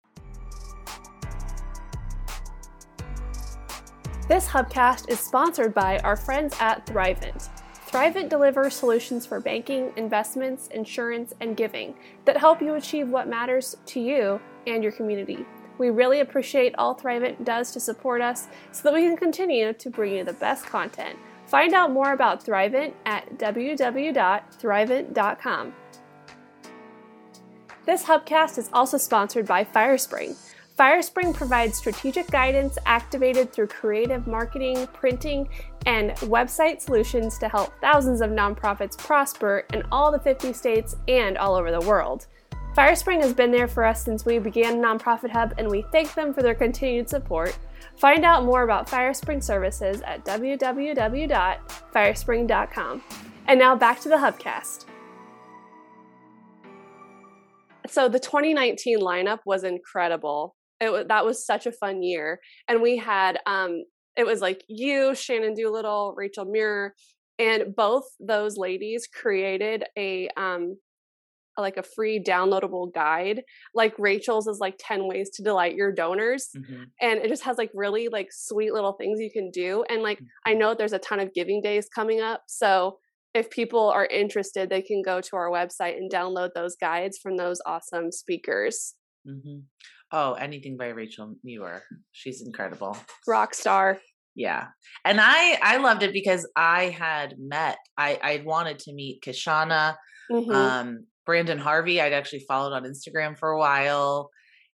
This 4.29 4.47
hubcast 4.47 5.11
is 5.11 5.19
sponsored 5.19 5.75
by 5.75 5.99
our 5.99 6.17
friends 6.17 6.55
at 6.61 6.87
Thrivent. 6.87 7.49
Thrivent 7.89 8.29
delivers 8.29 8.75
solutions 8.75 9.27
for 9.27 9.41
banking, 9.41 9.93
investments, 9.97 10.69
insurance, 10.69 11.35
and 11.41 11.57
giving 11.57 11.97
that 12.25 12.37
help 12.37 12.63
you 12.63 12.75
achieve 12.75 13.09
what 13.09 13.27
matters 13.27 13.77
to 13.87 13.99
you 13.99 14.41
and 14.67 14.83
your 14.83 14.93
community. 14.93 15.47
We 15.79 15.89
really 15.91 16.21
appreciate 16.21 16.75
all 16.77 16.95
Thrivent 16.95 17.43
does 17.45 17.71
to 17.73 17.81
support 17.81 18.21
us 18.21 18.49
so 18.71 18.83
that 18.83 18.93
we 18.93 19.01
can 19.03 19.17
continue 19.17 19.73
to 19.73 19.91
bring 19.91 20.15
you 20.15 20.25
the 20.25 20.35
best 20.35 20.67
content. 20.67 21.19
Find 21.47 21.73
out 21.73 21.91
more 21.91 22.13
about 22.13 22.45
Thrivent 22.45 22.93
at 23.07 23.39
www.thrivent.com. 23.39 25.73
This 27.87 28.05
Hubcast 28.05 28.59
is 28.59 28.69
also 28.73 28.99
sponsored 28.99 29.47
by 29.47 29.65
Firespring. 29.65 30.37
Firespring 30.79 31.35
provides 31.35 31.77
strategic 31.77 32.31
guidance 32.31 32.79
activated 32.87 33.53
through 33.53 33.67
creative 33.67 34.27
marketing, 34.27 34.87
printing, 34.93 35.49
and 35.87 36.13
website 36.21 36.81
solutions 36.81 37.39
to 37.39 37.49
help 37.49 37.73
thousands 37.81 38.21
of 38.21 38.31
nonprofits 38.31 38.97
prosper 38.97 39.67
in 39.73 39.83
all 39.91 40.13
the 40.13 40.21
50 40.21 40.53
states 40.53 40.97
and 41.09 41.37
all 41.37 41.55
over 41.55 41.71
the 41.71 41.81
world. 41.81 42.27
Firespring 42.77 43.21
has 43.21 43.35
been 43.35 43.51
there 43.51 43.67
for 43.67 43.85
us 43.85 44.05
since 44.05 44.25
we 44.25 44.39
began 44.39 44.81
Nonprofit 44.81 45.31
Hub, 45.31 45.55
and 45.59 45.69
we 45.69 45.85
thank 45.91 46.15
them 46.15 46.33
for 46.33 46.43
their 46.43 46.55
continued 46.55 47.11
support. 47.11 47.59
Find 47.97 48.25
out 48.25 48.45
more 48.45 48.63
about 48.63 48.87
Firespring 48.87 49.43
services 49.43 50.03
at 50.03 50.25
www.firespring.com. 50.25 53.03
And 53.49 53.59
now 53.59 53.75
back 53.75 53.99
to 54.01 54.09
the 54.09 54.17
Hubcast. 54.17 54.85
So 57.89 58.09
the 58.09 58.21
2019 58.21 59.01
lineup 59.01 59.41
was 59.45 59.65
incredible. 59.65 60.55
It 60.81 61.09
that 61.09 61.27
was 61.27 61.45
such 61.45 61.67
a 61.67 61.73
fun 61.73 62.05
year, 62.05 62.39
and 62.69 62.81
we 62.81 62.97
had 62.97 63.41
um, 63.47 63.83
it 64.17 64.25
was 64.25 64.41
like 64.41 64.63
you, 64.69 65.17
Shannon 65.17 65.55
Doolittle, 65.55 66.15
Rachel 66.17 66.45
Muir, 66.45 66.95
and 67.39 67.75
both 67.75 68.05
those 68.21 68.57
ladies 68.57 69.09
created 69.09 69.83
a 69.99 70.29
um, 70.37 70.77
like 71.59 71.77
a 71.77 71.83
free 71.83 72.23
downloadable 72.23 72.93
guide 72.93 73.43
like 73.75 73.95
rachel's 73.99 74.47
is 74.47 74.59
like 74.61 74.77
10 74.79 75.07
ways 75.07 75.31
to 75.31 75.43
delight 75.43 75.75
your 75.75 75.93
donors 75.93 76.49
mm-hmm. 76.57 76.85
and 77.01 77.19
it 77.19 77.29
just 77.29 77.45
has 77.45 77.59
like 77.59 77.71
really 77.75 78.09
like 78.09 78.29
sweet 78.31 78.73
little 78.73 78.93
things 78.93 79.21
you 79.21 79.31
can 79.31 79.51
do 79.51 79.85
and 79.89 80.03
like 80.03 80.19
mm-hmm. 80.19 80.51
i 80.51 80.55
know 80.55 80.75
there's 80.75 80.93
a 80.93 80.99
ton 80.99 81.21
of 81.21 81.35
giving 81.35 81.61
days 81.61 81.89
coming 81.95 82.21
up 82.21 82.43
so 82.47 82.99
if 83.35 83.51
people 83.51 83.91
are 83.91 84.07
interested 84.07 84.71
they 84.71 84.83
can 84.83 85.03
go 85.03 85.21
to 85.21 85.37
our 85.37 85.51
website 85.51 85.97
and 85.97 86.11
download 86.11 86.51
those 86.55 86.77
guides 86.81 87.19
from 87.19 87.37
those 87.37 87.61
awesome 87.67 88.11
speakers 88.11 88.95
mm-hmm. 89.27 89.61
oh 90.13 90.35
anything 90.35 90.77
by 90.77 90.89
rachel 90.89 91.35
muir 91.45 91.83
she's 92.13 92.43
incredible 92.43 92.97
rock 93.27 93.55
star 93.55 93.99
yeah 94.35 94.69
and 95.05 95.21
i 95.21 95.59
i 95.63 95.77
loved 95.79 96.03
it 96.03 96.13
because 96.13 96.49
i 96.57 96.85
had 96.85 97.35
met 97.39 97.79
i 97.99 98.19
i 98.23 98.43
wanted 98.45 98.79
to 98.79 98.93
meet 98.93 99.21
kishana 99.23 99.97
mm-hmm. 100.31 100.51
um 100.51 101.07
brandon 101.31 101.59
harvey 101.59 102.01
i'd 102.01 102.13
actually 102.13 102.45
followed 102.49 102.73
on 102.73 102.83
instagram 102.83 103.39
for 103.39 103.51
a 103.51 103.59
while 103.59 104.31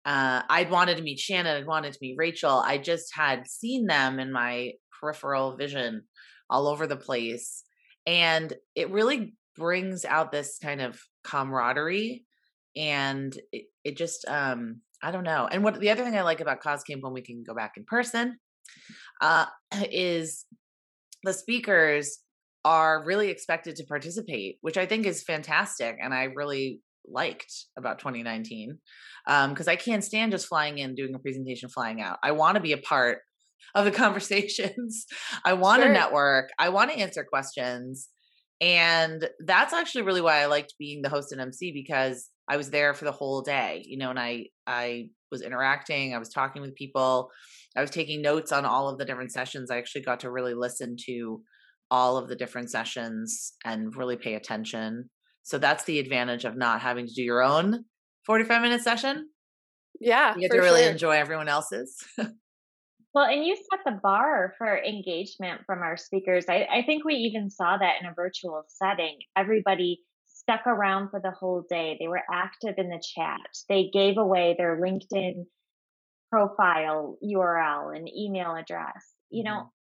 uh, 0.04 0.42
I'd 0.49 0.71
wanted 0.71 0.97
to 0.97 1.02
meet 1.02 1.21
Shannon. 1.21 1.56
I'd 1.56 1.66
wanted 1.66 1.92
to 1.92 1.99
meet 2.02 2.16
Rachel. 2.18 2.59
I 2.59 2.78
just 2.78 3.14
had 3.14 3.47
seen 3.47 3.87
them 3.87 4.18
in 4.18 4.32
my 4.32 4.73
peripheral 5.00 5.56
vision 5.56 6.02
all 6.50 6.66
over 6.66 6.87
the 6.87 6.97
place. 6.97 7.62
And 8.06 8.52
it 8.75 8.90
really 8.90 9.35
brings 9.56 10.04
out 10.04 10.32
this 10.32 10.59
kind 10.61 10.80
of 10.80 11.00
camaraderie. 11.23 12.25
And 12.75 13.37
it, 13.52 13.66
it 13.85 13.97
just, 13.97 14.25
um, 14.26 14.80
I 15.02 15.12
don't 15.12 15.25
know. 15.25 15.49
And 15.50 15.62
what 15.62 15.78
the 15.78 15.90
other 15.90 16.04
thing 16.04 16.16
I 16.16 16.23
like 16.23 16.40
about 16.40 16.61
Cause 16.61 16.82
Camp 16.82 17.02
when 17.02 17.12
we 17.12 17.23
can 17.23 17.44
go 17.47 17.54
back 17.54 17.75
in 17.76 17.85
person 17.85 18.38
uh, 19.21 19.47
is 19.90 20.47
the 21.23 21.32
speakers 21.32 22.18
are 22.64 23.04
really 23.04 23.28
expected 23.28 23.76
to 23.76 23.87
participate, 23.87 24.59
which 24.61 24.76
I 24.76 24.87
think 24.87 25.07
is 25.07 25.23
fantastic. 25.23 25.97
And 26.00 26.14
I 26.14 26.25
really 26.25 26.81
liked 27.09 27.52
about 27.76 27.99
2019 27.99 28.78
because 29.26 29.69
um, 29.69 29.73
I 29.73 29.76
can't 29.76 30.04
stand 30.04 30.33
just 30.33 30.47
flying 30.47 30.78
in, 30.78 30.95
doing 30.95 31.14
a 31.14 31.19
presentation, 31.19 31.69
flying 31.69 32.00
out. 32.00 32.19
I 32.23 32.33
want 32.33 32.57
to 32.57 32.61
be 32.61 32.73
a 32.73 32.78
part 32.78 33.19
of 33.75 33.85
the 33.85 33.90
conversations. 34.04 35.07
I 35.45 35.54
want 35.54 35.83
to 35.83 35.87
sure. 35.87 35.92
network. 35.92 36.50
I 36.59 36.69
want 36.69 36.90
to 36.90 36.99
answer 36.99 37.25
questions. 37.25 38.09
And 38.61 39.28
that's 39.45 39.73
actually 39.73 40.02
really 40.02 40.21
why 40.21 40.40
I 40.40 40.47
liked 40.47 40.75
being 40.78 41.02
the 41.02 41.09
host 41.09 41.33
and 41.33 41.40
MC 41.40 41.73
because 41.73 42.28
I 42.49 42.57
was 42.57 42.71
there 42.71 42.95
for 42.95 43.04
the 43.04 43.12
whole 43.12 43.42
day, 43.42 43.83
you 43.85 43.99
know, 43.99 44.11
and 44.11 44.19
I 44.21 44.47
I 44.66 45.09
was 45.33 45.42
interacting, 45.42 46.14
I 46.14 46.19
was 46.19 46.28
talking 46.28 46.62
with 46.62 46.75
people, 46.76 47.31
I 47.76 47.81
was 47.81 47.90
taking 47.90 48.23
notes 48.23 48.52
on 48.52 48.64
all 48.64 48.88
of 48.88 48.99
the 48.99 49.04
different 49.04 49.33
sessions. 49.33 49.71
I 49.71 49.78
actually 49.78 50.02
got 50.02 50.21
to 50.21 50.31
really 50.31 50.54
listen 50.54 50.97
to 51.07 51.42
all 51.93 52.17
of 52.17 52.27
the 52.27 52.35
different 52.35 52.71
sessions 52.71 53.53
and 53.67 53.95
really 53.95 54.17
pay 54.17 54.35
attention. 54.35 55.11
So 55.43 55.59
that's 55.59 55.85
the 55.85 55.99
advantage 55.99 56.47
of 56.47 56.57
not 56.57 56.81
having 56.81 57.07
to 57.07 57.13
do 57.13 57.23
your 57.23 57.43
own 57.43 57.85
45 58.25 58.63
minute 58.63 58.81
session. 58.81 59.29
Yeah. 60.01 60.35
You 60.35 60.49
get 60.49 60.53
to 60.53 60.59
really 60.59 60.85
sure. 60.85 60.91
enjoy 60.91 61.17
everyone 61.17 61.49
else's. 61.49 62.03
well, 62.17 63.27
and 63.27 63.45
you 63.45 63.55
set 63.57 63.81
the 63.85 64.01
bar 64.03 64.55
for 64.57 64.79
engagement 64.79 65.61
from 65.67 65.81
our 65.81 65.99
speakers. 65.99 66.47
I, 66.49 66.67
I 66.73 66.83
think 66.87 67.05
we 67.05 67.15
even 67.15 67.51
saw 67.51 67.77
that 67.77 67.97
in 68.01 68.09
a 68.09 68.15
virtual 68.15 68.65
setting. 68.69 69.19
Everybody 69.37 70.01
stuck 70.29 70.67
around 70.67 71.11
for 71.11 71.21
the 71.21 71.33
whole 71.33 71.67
day. 71.69 71.99
They 72.01 72.09
were 72.09 72.23
active 72.33 72.77
in 72.79 72.89
the 72.89 73.03
chat. 73.15 73.41
They 73.69 73.91
gave 73.93 74.17
away 74.17 74.55
their 74.57 74.81
LinkedIn 74.81 75.45
profile 76.31 77.19
URL 77.23 77.95
and 77.95 78.09
email 78.09 78.55
address. 78.55 79.13
You 79.29 79.45
know, 79.45 79.51
mm-hmm. 79.51 79.82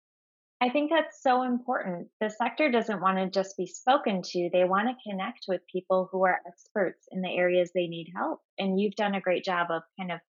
I 0.61 0.69
think 0.69 0.89
that's 0.89 1.21
so 1.21 1.43
important. 1.43 2.07
The 2.21 2.29
sector 2.29 2.71
doesn't 2.71 3.01
want 3.01 3.17
to 3.17 3.29
just 3.29 3.57
be 3.57 3.67
spoken 3.67 4.21
to, 4.21 4.49
they 4.53 4.63
want 4.63 4.87
to 4.87 5.09
connect 5.09 5.45
with 5.47 5.61
people 5.71 6.07
who 6.11 6.25
are 6.25 6.39
experts 6.47 7.07
in 7.11 7.21
the 7.21 7.29
areas 7.29 7.71
they 7.73 7.87
need 7.87 8.13
help. 8.15 8.39
And 8.57 8.79
you've 8.79 8.95
done 8.95 9.15
a 9.15 9.21
great 9.21 9.43
job 9.43 9.67
of 9.69 9.83
kind 9.99 10.11
of 10.11 10.19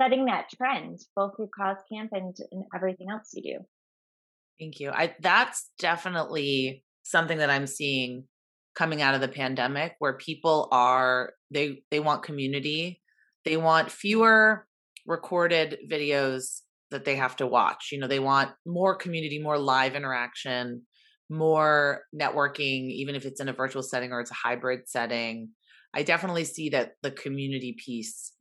setting 0.00 0.26
that 0.26 0.48
trend, 0.56 1.00
both 1.16 1.36
through 1.36 1.50
Cause 1.56 1.78
Camp 1.92 2.10
and, 2.12 2.34
and 2.52 2.64
everything 2.74 3.08
else 3.10 3.30
you 3.34 3.42
do. 3.42 3.64
Thank 4.60 4.78
you. 4.78 4.90
I 4.90 5.14
that's 5.20 5.70
definitely 5.78 6.84
something 7.02 7.38
that 7.38 7.50
I'm 7.50 7.66
seeing 7.66 8.24
coming 8.74 9.02
out 9.02 9.14
of 9.14 9.20
the 9.20 9.28
pandemic 9.28 9.96
where 9.98 10.14
people 10.14 10.68
are 10.70 11.32
they 11.50 11.82
they 11.90 12.00
want 12.00 12.22
community. 12.22 13.02
They 13.44 13.56
want 13.56 13.90
fewer 13.90 14.66
recorded 15.06 15.78
videos 15.90 16.60
that 16.92 17.04
they 17.04 17.16
have 17.16 17.36
to 17.36 17.46
watch. 17.46 17.88
You 17.92 17.98
know, 17.98 18.06
they 18.06 18.20
want 18.20 18.50
more 18.64 18.94
community, 18.94 19.38
more 19.38 19.58
live 19.58 19.94
interaction, 19.94 20.82
more 21.28 22.02
networking, 22.14 22.90
even 22.90 23.14
if 23.14 23.24
it's 23.24 23.40
in 23.40 23.48
a 23.48 23.52
virtual 23.52 23.82
setting 23.82 24.12
or 24.12 24.20
it's 24.20 24.30
a 24.30 24.34
hybrid 24.34 24.88
setting. 24.88 25.50
I 25.94 26.02
definitely 26.02 26.44
see 26.44 26.70
that 26.70 26.92
the 27.02 27.10
community 27.10 27.76
piece 27.84 28.32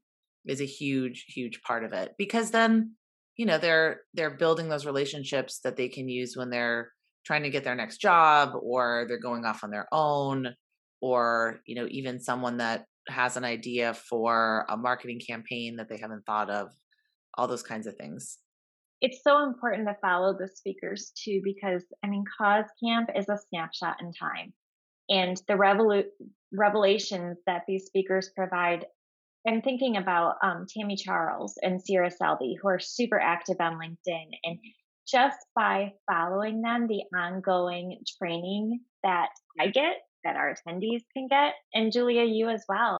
is 0.45 0.61
a 0.61 0.65
huge, 0.65 1.25
huge 1.27 1.61
part 1.61 1.83
of 1.83 1.93
it 1.93 2.13
because 2.17 2.51
then, 2.51 2.95
you 3.37 3.45
know, 3.45 3.57
they're 3.57 4.01
they're 4.13 4.37
building 4.37 4.69
those 4.69 4.85
relationships 4.85 5.59
that 5.63 5.75
they 5.75 5.89
can 5.89 6.07
use 6.07 6.35
when 6.35 6.49
they're 6.49 6.91
trying 7.25 7.43
to 7.43 7.49
get 7.49 7.63
their 7.63 7.75
next 7.75 7.97
job 7.97 8.53
or 8.61 9.05
they're 9.07 9.19
going 9.19 9.45
off 9.45 9.63
on 9.63 9.69
their 9.69 9.87
own 9.91 10.53
or, 11.01 11.59
you 11.65 11.75
know, 11.75 11.87
even 11.89 12.19
someone 12.19 12.57
that 12.57 12.85
has 13.07 13.37
an 13.37 13.43
idea 13.43 13.93
for 13.93 14.65
a 14.69 14.77
marketing 14.77 15.19
campaign 15.25 15.77
that 15.77 15.89
they 15.89 15.97
haven't 15.97 16.25
thought 16.25 16.49
of 16.49 16.69
all 17.37 17.47
those 17.47 17.63
kinds 17.63 17.87
of 17.87 17.95
things. 17.95 18.39
It's 19.01 19.23
so 19.23 19.43
important 19.43 19.87
to 19.87 19.97
follow 20.01 20.37
the 20.37 20.47
speakers 20.47 21.11
too, 21.15 21.41
because 21.43 21.83
I 22.03 22.07
mean, 22.07 22.23
Cause 22.37 22.65
Camp 22.83 23.09
is 23.15 23.29
a 23.29 23.39
snapshot 23.49 23.97
in 24.01 24.13
time. 24.13 24.53
And 25.09 25.41
the 25.47 25.55
revolu- 25.55 26.05
revelations 26.53 27.37
that 27.47 27.63
these 27.67 27.85
speakers 27.85 28.31
provide, 28.35 28.85
I'm 29.47 29.61
thinking 29.61 29.97
about 29.97 30.35
um, 30.43 30.65
Tammy 30.69 30.95
Charles 30.95 31.55
and 31.61 31.81
Sierra 31.81 32.11
Selby, 32.11 32.57
who 32.61 32.67
are 32.69 32.79
super 32.79 33.19
active 33.19 33.57
on 33.59 33.79
LinkedIn. 33.79 34.27
And 34.43 34.59
just 35.07 35.37
by 35.55 35.93
following 36.09 36.61
them, 36.61 36.87
the 36.87 37.03
ongoing 37.17 37.97
training 38.17 38.81
that 39.03 39.29
I 39.59 39.67
get, 39.67 39.97
that 40.23 40.35
our 40.35 40.53
attendees 40.53 41.01
can 41.13 41.27
get, 41.27 41.55
and 41.73 41.91
Julia, 41.91 42.23
you 42.23 42.49
as 42.49 42.63
well. 42.69 42.97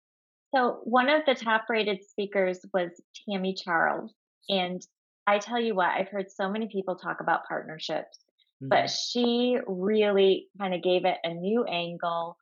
So, 0.54 0.82
one 0.84 1.08
of 1.08 1.22
the 1.26 1.36
top 1.36 1.66
rated 1.70 2.04
speakers 2.04 2.60
was 2.74 2.90
Tammy 3.30 3.54
Charles. 3.54 4.12
And 4.50 4.82
I 5.28 5.40
tell 5.40 5.60
you 5.60 5.76
what, 5.76 5.90
I've 5.90 6.10
heard 6.10 6.32
so 6.32 6.50
many 6.50 6.68
people 6.68 6.96
talk 6.96 7.22
about 7.22 7.48
partnerships, 7.48 8.20
mm-hmm. 8.62 8.70
but 8.70 8.90
she 8.90 9.58
really 9.68 10.48
kind 10.60 10.74
of 10.74 10.82
gave 10.82 11.06
it 11.06 11.18
a 11.24 11.34
new 11.34 11.64
angle, 11.64 12.38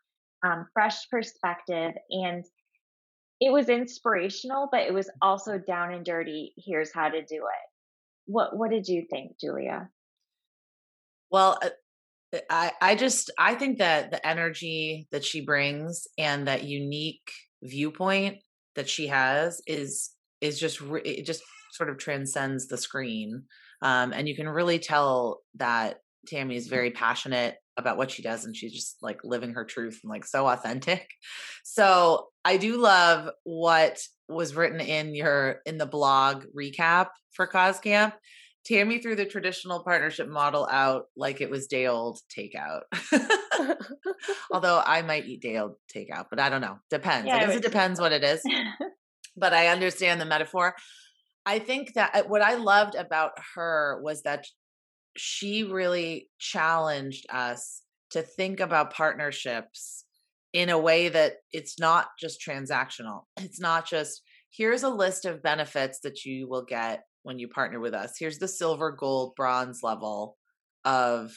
um, 0.46 0.68
fresh 0.74 1.10
perspective, 1.10 1.94
and 2.10 2.46
it 3.42 3.52
was 3.52 3.70
inspirational, 3.70 4.68
but 4.72 4.82
it 4.82 4.94
was 4.94 5.10
also 5.22 5.58
down 5.58 5.94
and 5.94 6.06
dirty. 6.06 6.54
Here's 6.58 6.94
how 6.94 7.10
to 7.10 7.20
do 7.20 7.36
it. 7.36 7.68
What 8.26 8.58
What 8.58 8.72
did 8.72 8.88
you 8.88 9.06
think, 9.10 9.40
Julia? 9.40 9.90
Well, 11.32 11.58
uh, 11.62 11.70
I 12.50 12.72
I 12.82 12.96
just 12.96 13.32
I 13.38 13.56
think 13.56 13.80
that 13.80 14.12
the 14.12 14.26
energy 14.26 15.08
that 15.12 15.24
she 15.24 15.42
brings 15.42 16.08
and 16.18 16.48
that 16.48 16.64
unique 16.64 17.32
viewpoint 17.64 18.38
that 18.76 18.90
she 18.90 19.08
has 19.08 19.62
is 19.68 20.12
is 20.42 20.60
just 20.60 20.82
it 20.82 21.26
just 21.26 21.44
sort 21.72 21.90
of 21.90 21.98
transcends 21.98 22.68
the 22.68 22.78
screen 22.78 23.44
um, 23.82 24.14
and 24.14 24.28
you 24.28 24.36
can 24.36 24.48
really 24.48 24.80
tell 24.80 25.42
that 25.56 26.00
tammy 26.28 26.56
is 26.56 26.68
very 26.68 26.92
passionate 26.92 27.56
about 27.80 27.98
what 27.98 28.12
she 28.12 28.22
does 28.22 28.46
and 28.46 28.56
she's 28.56 28.74
just 28.74 28.98
like 29.02 29.20
living 29.24 29.54
her 29.54 29.66
truth 29.66 30.02
and 30.04 30.10
like 30.10 30.26
so 30.26 30.48
authentic. 30.48 31.08
So 31.64 32.28
i 32.46 32.58
do 32.58 32.78
love 32.78 33.30
what 33.44 34.00
was 34.28 34.56
written 34.56 34.80
in 34.80 35.16
your 35.16 35.62
in 35.66 35.78
the 35.78 35.86
blog 35.86 36.46
recap 36.56 37.08
for 37.32 37.48
cause 37.48 37.80
camp 37.80 38.14
tammy 38.66 39.00
threw 39.00 39.16
the 39.16 39.26
traditional 39.26 39.84
partnership 39.84 40.28
model 40.28 40.68
out 40.70 41.06
like 41.16 41.42
it 41.42 41.50
was 41.50 41.68
day 41.68 41.88
old 41.88 42.20
takeout. 42.38 42.82
Although 44.52 44.82
i 44.86 45.02
might 45.02 45.26
eat 45.26 45.42
day 45.42 45.58
old 45.58 45.76
takeout 45.96 46.26
but 46.30 46.40
i 46.40 46.50
don't 46.50 46.62
know. 46.62 46.78
Depends. 46.90 47.28
Yeah, 47.28 47.38
i 47.38 47.40
guess 47.40 47.56
it 47.56 47.64
depends 47.64 48.00
what 48.00 48.12
it 48.12 48.24
is. 48.24 48.42
But 49.38 49.54
i 49.54 49.68
understand 49.68 50.20
the 50.20 50.26
metaphor 50.26 50.76
i 51.46 51.60
think 51.60 51.94
that 51.94 52.16
uh, 52.16 52.24
what 52.24 52.42
i 52.42 52.56
loved 52.56 52.96
about 52.96 53.32
her 53.56 54.00
was 54.04 54.24
that 54.24 54.46
she 55.18 55.64
really 55.64 56.30
challenged 56.40 57.26
us 57.30 57.82
to 58.12 58.22
think 58.22 58.60
about 58.60 58.94
partnerships 58.94 60.06
in 60.54 60.70
a 60.70 60.80
way 60.80 61.10
that 61.10 61.34
it's 61.52 61.80
not 61.80 62.08
just 62.20 62.42
transactional. 62.42 63.24
It's 63.38 63.60
not 63.60 63.88
just 63.88 64.22
here's 64.52 64.84
a 64.84 64.90
list 64.90 65.26
of 65.26 65.44
benefits 65.44 66.00
that 66.02 66.26
you 66.26 66.50
will 66.50 66.64
get 66.64 67.04
when 67.24 67.38
you 67.38 67.48
partner 67.48 67.80
with 67.80 67.94
us. 67.94 68.16
Here's 68.18 68.40
the 68.40 68.48
silver, 68.48 68.92
gold, 68.92 69.36
bronze 69.36 69.82
level 69.84 70.38
of 70.86 71.36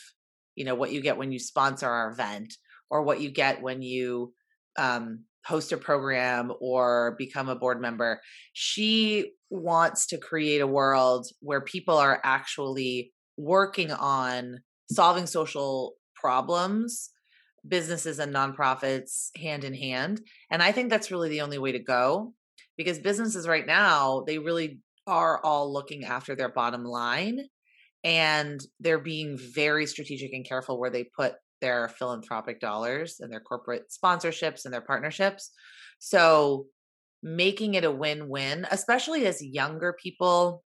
you 0.54 0.64
know 0.64 0.74
what 0.74 0.92
you 0.92 1.00
get 1.00 1.18
when 1.18 1.32
you 1.32 1.38
sponsor 1.38 1.88
our 1.88 2.10
event 2.10 2.54
or 2.90 3.02
what 3.02 3.20
you 3.20 3.30
get 3.30 3.62
when 3.62 3.82
you 3.82 4.32
um, 4.78 5.24
host 5.44 5.72
a 5.72 5.76
program 5.76 6.52
or 6.60 7.14
become 7.18 7.48
a 7.48 7.56
board 7.56 7.80
member. 7.80 8.20
She 8.52 9.32
wants 9.50 10.06
to 10.06 10.18
create 10.18 10.60
a 10.60 10.66
world 10.66 11.26
where 11.40 11.60
people 11.60 11.96
are 11.96 12.20
actually 12.24 13.12
working 13.36 13.90
on 13.90 14.60
solving 14.90 15.26
social 15.26 15.94
problems 16.14 17.10
businesses 17.66 18.18
and 18.18 18.34
nonprofits 18.34 19.28
hand 19.36 19.62
in 19.62 19.72
hand 19.72 20.20
and 20.50 20.62
i 20.62 20.72
think 20.72 20.90
that's 20.90 21.10
really 21.10 21.28
the 21.28 21.40
only 21.40 21.58
way 21.58 21.70
to 21.72 21.78
go 21.78 22.32
because 22.76 22.98
businesses 22.98 23.46
right 23.46 23.66
now 23.66 24.24
they 24.26 24.38
really 24.38 24.80
are 25.06 25.40
all 25.44 25.72
looking 25.72 26.04
after 26.04 26.34
their 26.34 26.48
bottom 26.48 26.84
line 26.84 27.40
and 28.04 28.60
they're 28.80 28.98
being 28.98 29.38
very 29.38 29.86
strategic 29.86 30.32
and 30.32 30.46
careful 30.46 30.78
where 30.78 30.90
they 30.90 31.04
put 31.04 31.34
their 31.62 31.88
philanthropic 31.88 32.60
dollars 32.60 33.20
and 33.20 33.32
their 33.32 33.40
corporate 33.40 33.84
sponsorships 33.90 34.66
and 34.66 34.74
their 34.74 34.82
partnerships. 34.82 35.50
So 35.98 36.66
making 37.22 37.74
it 37.74 37.84
a 37.84 37.90
win-win, 37.90 38.66
especially 38.70 39.26
as 39.26 39.42
younger 39.42 39.96
people 40.02 40.64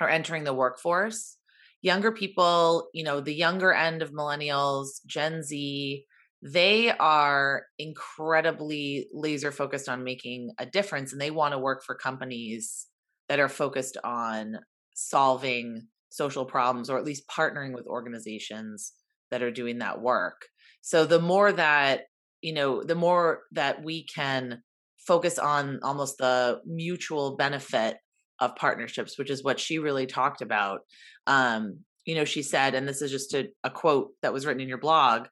are 0.00 0.08
entering 0.08 0.42
the 0.42 0.54
workforce. 0.54 1.36
Younger 1.82 2.10
people, 2.10 2.88
you 2.92 3.04
know, 3.04 3.20
the 3.20 3.34
younger 3.34 3.72
end 3.72 4.02
of 4.02 4.10
millennials, 4.10 5.04
Gen 5.06 5.42
Z, 5.44 6.04
they 6.42 6.90
are 6.90 7.64
incredibly 7.78 9.08
laser 9.12 9.52
focused 9.52 9.88
on 9.88 10.04
making 10.04 10.52
a 10.58 10.66
difference 10.66 11.12
and 11.12 11.20
they 11.20 11.30
want 11.30 11.52
to 11.52 11.58
work 11.58 11.84
for 11.84 11.94
companies 11.94 12.86
that 13.28 13.40
are 13.40 13.48
focused 13.48 13.96
on 14.02 14.58
solving 14.94 15.86
social 16.08 16.44
problems 16.44 16.88
or 16.88 16.98
at 16.98 17.04
least 17.04 17.28
partnering 17.28 17.74
with 17.74 17.86
organizations 17.86 18.94
that 19.30 19.42
are 19.42 19.50
doing 19.50 19.78
that 19.78 20.00
work. 20.00 20.46
So 20.80 21.04
the 21.04 21.20
more 21.20 21.52
that, 21.52 22.02
you 22.40 22.52
know, 22.52 22.82
the 22.82 22.94
more 22.94 23.42
that 23.52 23.82
we 23.82 24.04
can 24.04 24.62
focus 25.06 25.38
on 25.38 25.80
almost 25.82 26.18
the 26.18 26.60
mutual 26.66 27.36
benefit 27.36 27.96
of 28.40 28.56
partnerships, 28.56 29.18
which 29.18 29.30
is 29.30 29.42
what 29.42 29.58
she 29.58 29.78
really 29.78 30.06
talked 30.06 30.42
about. 30.42 30.80
Um, 31.26 31.80
you 32.04 32.14
know, 32.14 32.24
she 32.24 32.42
said, 32.42 32.74
and 32.74 32.86
this 32.86 33.02
is 33.02 33.10
just 33.10 33.34
a, 33.34 33.48
a 33.64 33.70
quote 33.70 34.10
that 34.22 34.32
was 34.32 34.46
written 34.46 34.62
in 34.62 34.68
your 34.68 34.78
blog 34.78 35.26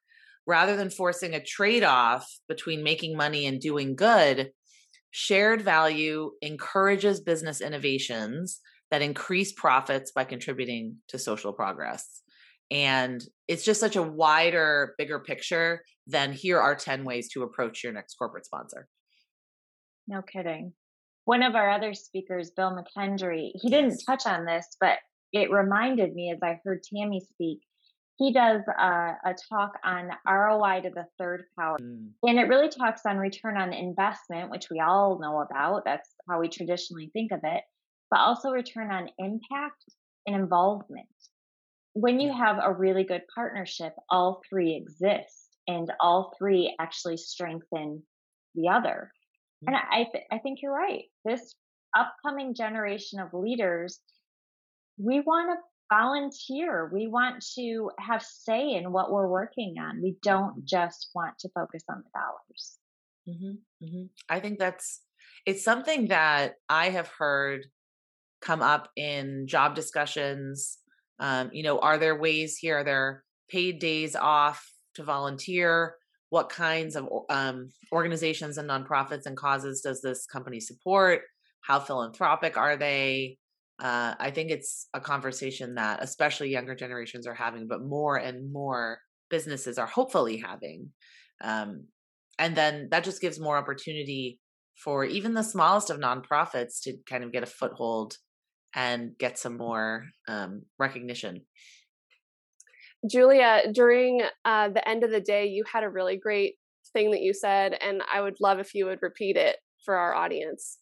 rather 0.45 0.77
than 0.77 0.89
forcing 0.89 1.33
a 1.33 1.43
trade 1.43 1.83
off 1.83 2.27
between 2.47 2.83
making 2.83 3.17
money 3.17 3.45
and 3.45 3.59
doing 3.59 3.95
good, 3.95 4.51
shared 5.11 5.61
value 5.61 6.31
encourages 6.41 7.19
business 7.19 7.59
innovations 7.59 8.61
that 8.89 9.01
increase 9.01 9.51
profits 9.51 10.11
by 10.11 10.23
contributing 10.23 10.97
to 11.09 11.19
social 11.19 11.51
progress. 11.51 12.21
And 12.71 13.23
it's 13.47 13.63
just 13.63 13.79
such 13.79 13.95
a 13.95 14.03
wider, 14.03 14.93
bigger 14.97 15.19
picture 15.19 15.83
than 16.05 16.33
here 16.33 16.59
are 16.59 16.75
10 16.75 17.03
ways 17.03 17.29
to 17.29 17.43
approach 17.43 17.83
your 17.83 17.93
next 17.93 18.15
corporate 18.15 18.45
sponsor. 18.45 18.87
No 20.07 20.21
kidding. 20.21 20.73
One 21.25 21.43
of 21.43 21.55
our 21.55 21.69
other 21.69 21.93
speakers, 21.93 22.51
Bill 22.51 22.71
McKendry, 22.71 23.51
he 23.55 23.69
didn't 23.69 24.01
touch 24.05 24.25
on 24.25 24.45
this, 24.45 24.65
but 24.79 24.99
it 25.33 25.51
reminded 25.51 26.13
me 26.13 26.31
as 26.31 26.39
I 26.41 26.59
heard 26.63 26.83
Tammy 26.83 27.21
speak. 27.33 27.59
He 28.17 28.33
does 28.33 28.61
a, 28.67 29.13
a 29.25 29.35
talk 29.49 29.73
on 29.83 30.09
ROI 30.25 30.81
to 30.81 30.89
the 30.89 31.05
third 31.19 31.43
power. 31.59 31.77
Mm. 31.79 32.11
And 32.23 32.39
it 32.39 32.47
really 32.47 32.69
talks 32.69 33.01
on 33.05 33.17
return 33.17 33.57
on 33.57 33.73
investment, 33.73 34.49
which 34.49 34.69
we 34.71 34.79
all 34.79 35.19
know 35.19 35.41
about. 35.41 35.83
That's 35.85 36.09
how 36.27 36.39
we 36.39 36.47
traditionally 36.47 37.11
think 37.13 37.31
of 37.31 37.41
it, 37.43 37.63
but 38.09 38.19
also 38.19 38.49
return 38.49 38.91
on 38.91 39.09
impact 39.19 39.83
and 40.25 40.35
involvement 40.35 41.07
when 41.99 42.19
you 42.19 42.31
have 42.31 42.57
a 42.61 42.71
really 42.71 43.03
good 43.03 43.23
partnership, 43.33 43.93
all 44.11 44.43
three 44.47 44.75
exist 44.75 45.57
and 45.67 45.91
all 45.99 46.35
three 46.37 46.75
actually 46.79 47.17
strengthen 47.17 48.03
the 48.53 48.69
other. 48.69 49.11
And 49.65 49.75
mm-hmm. 49.75 49.93
I, 49.93 50.03
th- 50.11 50.25
I 50.31 50.37
think 50.37 50.59
you're 50.61 50.75
right. 50.75 51.05
This 51.25 51.55
upcoming 51.97 52.53
generation 52.53 53.19
of 53.19 53.33
leaders, 53.33 53.99
we 54.99 55.21
want 55.21 55.57
to 55.57 55.95
volunteer. 55.95 56.87
We 56.93 57.07
want 57.07 57.43
to 57.55 57.89
have 57.99 58.21
say 58.21 58.75
in 58.75 58.91
what 58.91 59.11
we're 59.11 59.27
working 59.27 59.75
on. 59.79 59.99
We 60.03 60.17
don't 60.21 60.51
mm-hmm. 60.51 60.65
just 60.65 61.09
want 61.15 61.39
to 61.39 61.49
focus 61.55 61.83
on 61.89 62.03
the 62.03 62.19
dollars. 62.19 62.77
Mm-hmm, 63.27 63.85
mm-hmm. 63.85 64.05
I 64.29 64.39
think 64.39 64.59
that's 64.59 65.01
it's 65.47 65.63
something 65.63 66.09
that 66.09 66.55
I 66.69 66.89
have 66.89 67.07
heard 67.07 67.65
come 68.39 68.61
up 68.61 68.89
in 68.95 69.47
job 69.47 69.73
discussions 69.73 70.77
um, 71.19 71.49
you 71.53 71.63
know, 71.63 71.79
are 71.79 71.97
there 71.97 72.19
ways 72.19 72.57
here? 72.57 72.79
Are 72.79 72.83
there 72.83 73.23
paid 73.49 73.79
days 73.79 74.15
off 74.15 74.69
to 74.95 75.03
volunteer? 75.03 75.95
What 76.29 76.49
kinds 76.49 76.95
of 76.95 77.07
um, 77.29 77.71
organizations 77.91 78.57
and 78.57 78.69
nonprofits 78.69 79.25
and 79.25 79.37
causes 79.37 79.81
does 79.81 80.01
this 80.01 80.25
company 80.25 80.59
support? 80.59 81.21
How 81.61 81.79
philanthropic 81.79 82.57
are 82.57 82.75
they? 82.75 83.37
Uh, 83.79 84.15
I 84.19 84.31
think 84.31 84.51
it's 84.51 84.87
a 84.93 84.99
conversation 84.99 85.75
that 85.75 86.01
especially 86.01 86.49
younger 86.49 86.75
generations 86.75 87.27
are 87.27 87.33
having, 87.33 87.67
but 87.67 87.83
more 87.83 88.17
and 88.17 88.51
more 88.51 88.99
businesses 89.29 89.77
are 89.77 89.85
hopefully 89.85 90.37
having. 90.37 90.91
Um, 91.41 91.85
and 92.39 92.55
then 92.55 92.89
that 92.91 93.03
just 93.03 93.21
gives 93.21 93.39
more 93.39 93.57
opportunity 93.57 94.39
for 94.83 95.05
even 95.05 95.33
the 95.33 95.43
smallest 95.43 95.89
of 95.89 95.99
nonprofits 95.99 96.81
to 96.83 96.97
kind 97.05 97.23
of 97.23 97.31
get 97.31 97.43
a 97.43 97.47
foothold 97.47 98.15
and 98.77 99.17
get 99.17 99.39
some 99.39 99.57
more 99.57 100.05
um, 100.27 100.61
recognition. 100.77 101.41
Julia, 103.09 103.63
during 103.73 104.21
uh, 104.45 104.69
the 104.69 104.87
end 104.87 105.03
of 105.03 105.09
the 105.09 105.19
day, 105.19 105.47
you 105.47 105.63
had 105.71 105.83
a 105.83 105.89
really 105.89 106.17
great 106.17 106.55
thing 106.93 107.11
that 107.11 107.21
you 107.21 107.33
said, 107.33 107.73
and 107.81 108.01
I 108.13 108.21
would 108.21 108.35
love 108.39 108.59
if 108.59 108.75
you 108.75 108.85
would 108.85 108.99
repeat 109.01 109.35
it 109.35 109.57
for 109.83 109.95
our 109.95 110.13
audience. 110.13 110.77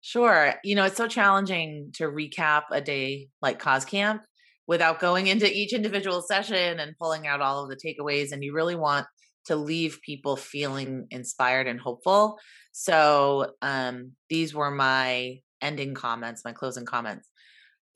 Sure. 0.00 0.54
You 0.64 0.76
know, 0.76 0.84
it's 0.84 0.96
so 0.96 1.08
challenging 1.08 1.90
to 1.94 2.04
recap 2.04 2.62
a 2.70 2.80
day 2.80 3.28
like 3.42 3.58
Cause 3.58 3.84
Camp 3.84 4.22
without 4.66 5.00
going 5.00 5.26
into 5.26 5.52
each 5.52 5.72
individual 5.72 6.22
session 6.22 6.78
and 6.78 6.96
pulling 6.98 7.26
out 7.26 7.40
all 7.40 7.64
of 7.64 7.68
the 7.68 7.76
takeaways. 7.76 8.32
And 8.32 8.44
you 8.44 8.54
really 8.54 8.76
want 8.76 9.06
to 9.46 9.56
leave 9.56 9.98
people 10.04 10.36
feeling 10.36 11.06
inspired 11.10 11.66
and 11.66 11.80
hopeful. 11.80 12.38
So 12.72 13.54
um, 13.60 14.12
these 14.28 14.54
were 14.54 14.70
my 14.70 15.40
ending 15.60 15.94
comments, 15.94 16.42
my 16.44 16.52
closing 16.52 16.84
comments. 16.84 17.28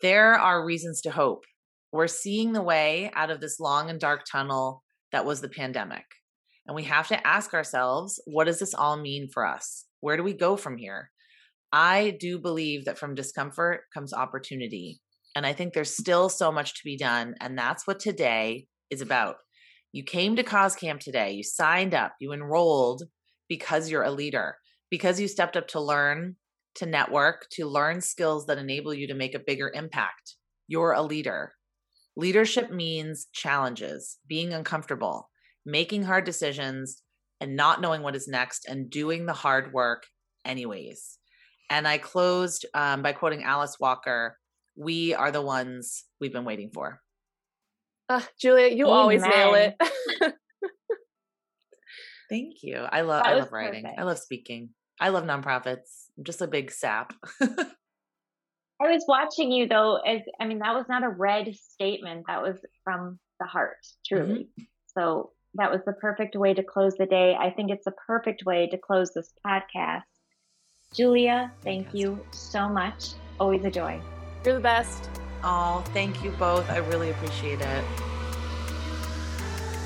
There 0.00 0.34
are 0.34 0.64
reasons 0.64 1.00
to 1.02 1.10
hope. 1.10 1.44
We're 1.92 2.08
seeing 2.08 2.52
the 2.52 2.62
way 2.62 3.10
out 3.14 3.30
of 3.30 3.40
this 3.40 3.60
long 3.60 3.88
and 3.88 4.00
dark 4.00 4.22
tunnel 4.30 4.82
that 5.12 5.24
was 5.24 5.40
the 5.40 5.48
pandemic. 5.48 6.04
And 6.66 6.74
we 6.74 6.84
have 6.84 7.08
to 7.08 7.26
ask 7.26 7.54
ourselves 7.54 8.20
what 8.26 8.44
does 8.44 8.58
this 8.58 8.74
all 8.74 8.96
mean 8.96 9.28
for 9.32 9.46
us? 9.46 9.84
Where 10.00 10.16
do 10.16 10.22
we 10.22 10.34
go 10.34 10.56
from 10.56 10.76
here? 10.76 11.10
I 11.72 12.16
do 12.20 12.38
believe 12.38 12.84
that 12.84 12.98
from 12.98 13.14
discomfort 13.14 13.82
comes 13.92 14.12
opportunity. 14.12 15.00
And 15.36 15.46
I 15.46 15.52
think 15.52 15.72
there's 15.72 15.96
still 15.96 16.28
so 16.28 16.52
much 16.52 16.74
to 16.74 16.80
be 16.84 16.96
done. 16.96 17.34
And 17.40 17.58
that's 17.58 17.86
what 17.86 17.98
today 17.98 18.66
is 18.90 19.00
about. 19.00 19.36
You 19.92 20.04
came 20.04 20.36
to 20.36 20.42
Cause 20.42 20.74
Camp 20.74 21.00
today, 21.00 21.32
you 21.32 21.42
signed 21.42 21.94
up, 21.94 22.14
you 22.20 22.32
enrolled 22.32 23.04
because 23.48 23.90
you're 23.90 24.02
a 24.02 24.10
leader, 24.10 24.56
because 24.90 25.20
you 25.20 25.28
stepped 25.28 25.56
up 25.56 25.68
to 25.68 25.80
learn, 25.80 26.36
to 26.76 26.86
network, 26.86 27.46
to 27.52 27.66
learn 27.66 28.00
skills 28.00 28.46
that 28.46 28.58
enable 28.58 28.92
you 28.92 29.06
to 29.06 29.14
make 29.14 29.34
a 29.34 29.42
bigger 29.44 29.70
impact. 29.74 30.36
You're 30.66 30.92
a 30.92 31.02
leader. 31.02 31.52
Leadership 32.16 32.70
means 32.70 33.26
challenges, 33.32 34.18
being 34.28 34.52
uncomfortable, 34.52 35.30
making 35.66 36.04
hard 36.04 36.24
decisions, 36.24 37.02
and 37.40 37.56
not 37.56 37.80
knowing 37.80 38.02
what 38.02 38.16
is 38.16 38.28
next, 38.28 38.66
and 38.68 38.88
doing 38.88 39.26
the 39.26 39.32
hard 39.32 39.72
work 39.72 40.04
anyways. 40.44 41.18
And 41.70 41.88
I 41.88 41.98
closed 41.98 42.66
um, 42.74 43.02
by 43.02 43.12
quoting 43.12 43.42
Alice 43.42 43.78
Walker 43.80 44.38
We 44.76 45.14
are 45.14 45.30
the 45.30 45.42
ones 45.42 46.04
we've 46.20 46.32
been 46.32 46.44
waiting 46.44 46.70
for. 46.72 47.00
Uh, 48.08 48.20
Julia, 48.40 48.68
you 48.68 48.86
Amen. 48.86 48.96
always 48.96 49.22
nail 49.22 49.54
it. 49.54 49.74
Thank 52.30 52.62
you. 52.62 52.76
I 52.76 53.02
love 53.02 53.22
I 53.24 53.34
love 53.34 53.52
writing. 53.52 53.84
Perfect. 53.84 54.00
I 54.00 54.02
love 54.04 54.18
speaking. 54.18 54.70
I 55.00 55.08
love 55.08 55.24
nonprofits. 55.24 56.08
I'm 56.16 56.24
just 56.24 56.40
a 56.40 56.46
big 56.46 56.70
sap. 56.70 57.12
I 57.40 58.90
was 58.90 59.04
watching 59.06 59.52
you 59.52 59.68
though, 59.68 59.96
as 59.96 60.22
I 60.40 60.46
mean, 60.46 60.58
that 60.60 60.74
was 60.74 60.86
not 60.88 61.04
a 61.04 61.08
read 61.08 61.54
statement. 61.56 62.24
That 62.26 62.42
was 62.42 62.56
from 62.82 63.18
the 63.40 63.46
heart, 63.46 63.86
truly. 64.06 64.48
Mm-hmm. 64.58 64.62
So 64.96 65.30
that 65.54 65.70
was 65.70 65.80
the 65.86 65.92
perfect 65.92 66.36
way 66.36 66.54
to 66.54 66.62
close 66.62 66.96
the 66.96 67.06
day. 67.06 67.36
I 67.38 67.50
think 67.50 67.70
it's 67.70 67.84
the 67.84 67.94
perfect 68.06 68.44
way 68.44 68.68
to 68.68 68.78
close 68.78 69.12
this 69.12 69.32
podcast. 69.46 70.02
Julia, 70.92 71.52
thank 71.62 71.92
you 71.92 72.24
so 72.30 72.68
much. 72.68 73.10
Always 73.40 73.64
a 73.64 73.70
joy. 73.70 74.00
You're 74.44 74.54
the 74.54 74.60
best. 74.60 75.08
Oh, 75.42 75.84
thank 75.92 76.22
you 76.22 76.30
both. 76.32 76.68
I 76.70 76.78
really 76.78 77.10
appreciate 77.10 77.60
it. 77.60 77.84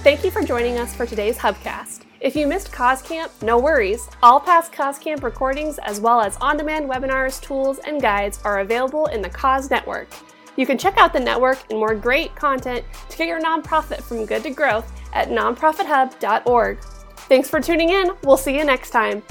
Thank 0.02 0.24
you 0.24 0.30
for 0.30 0.42
joining 0.42 0.78
us 0.78 0.94
for 0.94 1.06
today's 1.06 1.36
Hubcast. 1.36 2.07
If 2.20 2.34
you 2.34 2.48
missed 2.48 2.72
Cause 2.72 3.00
Camp, 3.00 3.30
no 3.42 3.58
worries. 3.58 4.08
All 4.24 4.40
past 4.40 4.72
Cause 4.72 4.98
Camp 4.98 5.22
recordings, 5.22 5.78
as 5.78 6.00
well 6.00 6.20
as 6.20 6.36
on 6.38 6.56
demand 6.56 6.90
webinars, 6.90 7.40
tools, 7.40 7.78
and 7.86 8.02
guides, 8.02 8.40
are 8.44 8.58
available 8.58 9.06
in 9.06 9.22
the 9.22 9.30
Cause 9.30 9.70
Network. 9.70 10.08
You 10.56 10.66
can 10.66 10.76
check 10.76 10.96
out 10.96 11.12
the 11.12 11.20
network 11.20 11.58
and 11.70 11.78
more 11.78 11.94
great 11.94 12.34
content 12.34 12.84
to 13.10 13.16
get 13.16 13.28
your 13.28 13.40
nonprofit 13.40 14.02
from 14.02 14.26
good 14.26 14.42
to 14.42 14.50
growth 14.50 14.90
at 15.12 15.28
nonprofithub.org. 15.28 16.82
Thanks 17.28 17.48
for 17.48 17.60
tuning 17.60 17.90
in. 17.90 18.10
We'll 18.24 18.36
see 18.36 18.58
you 18.58 18.64
next 18.64 18.90
time. 18.90 19.22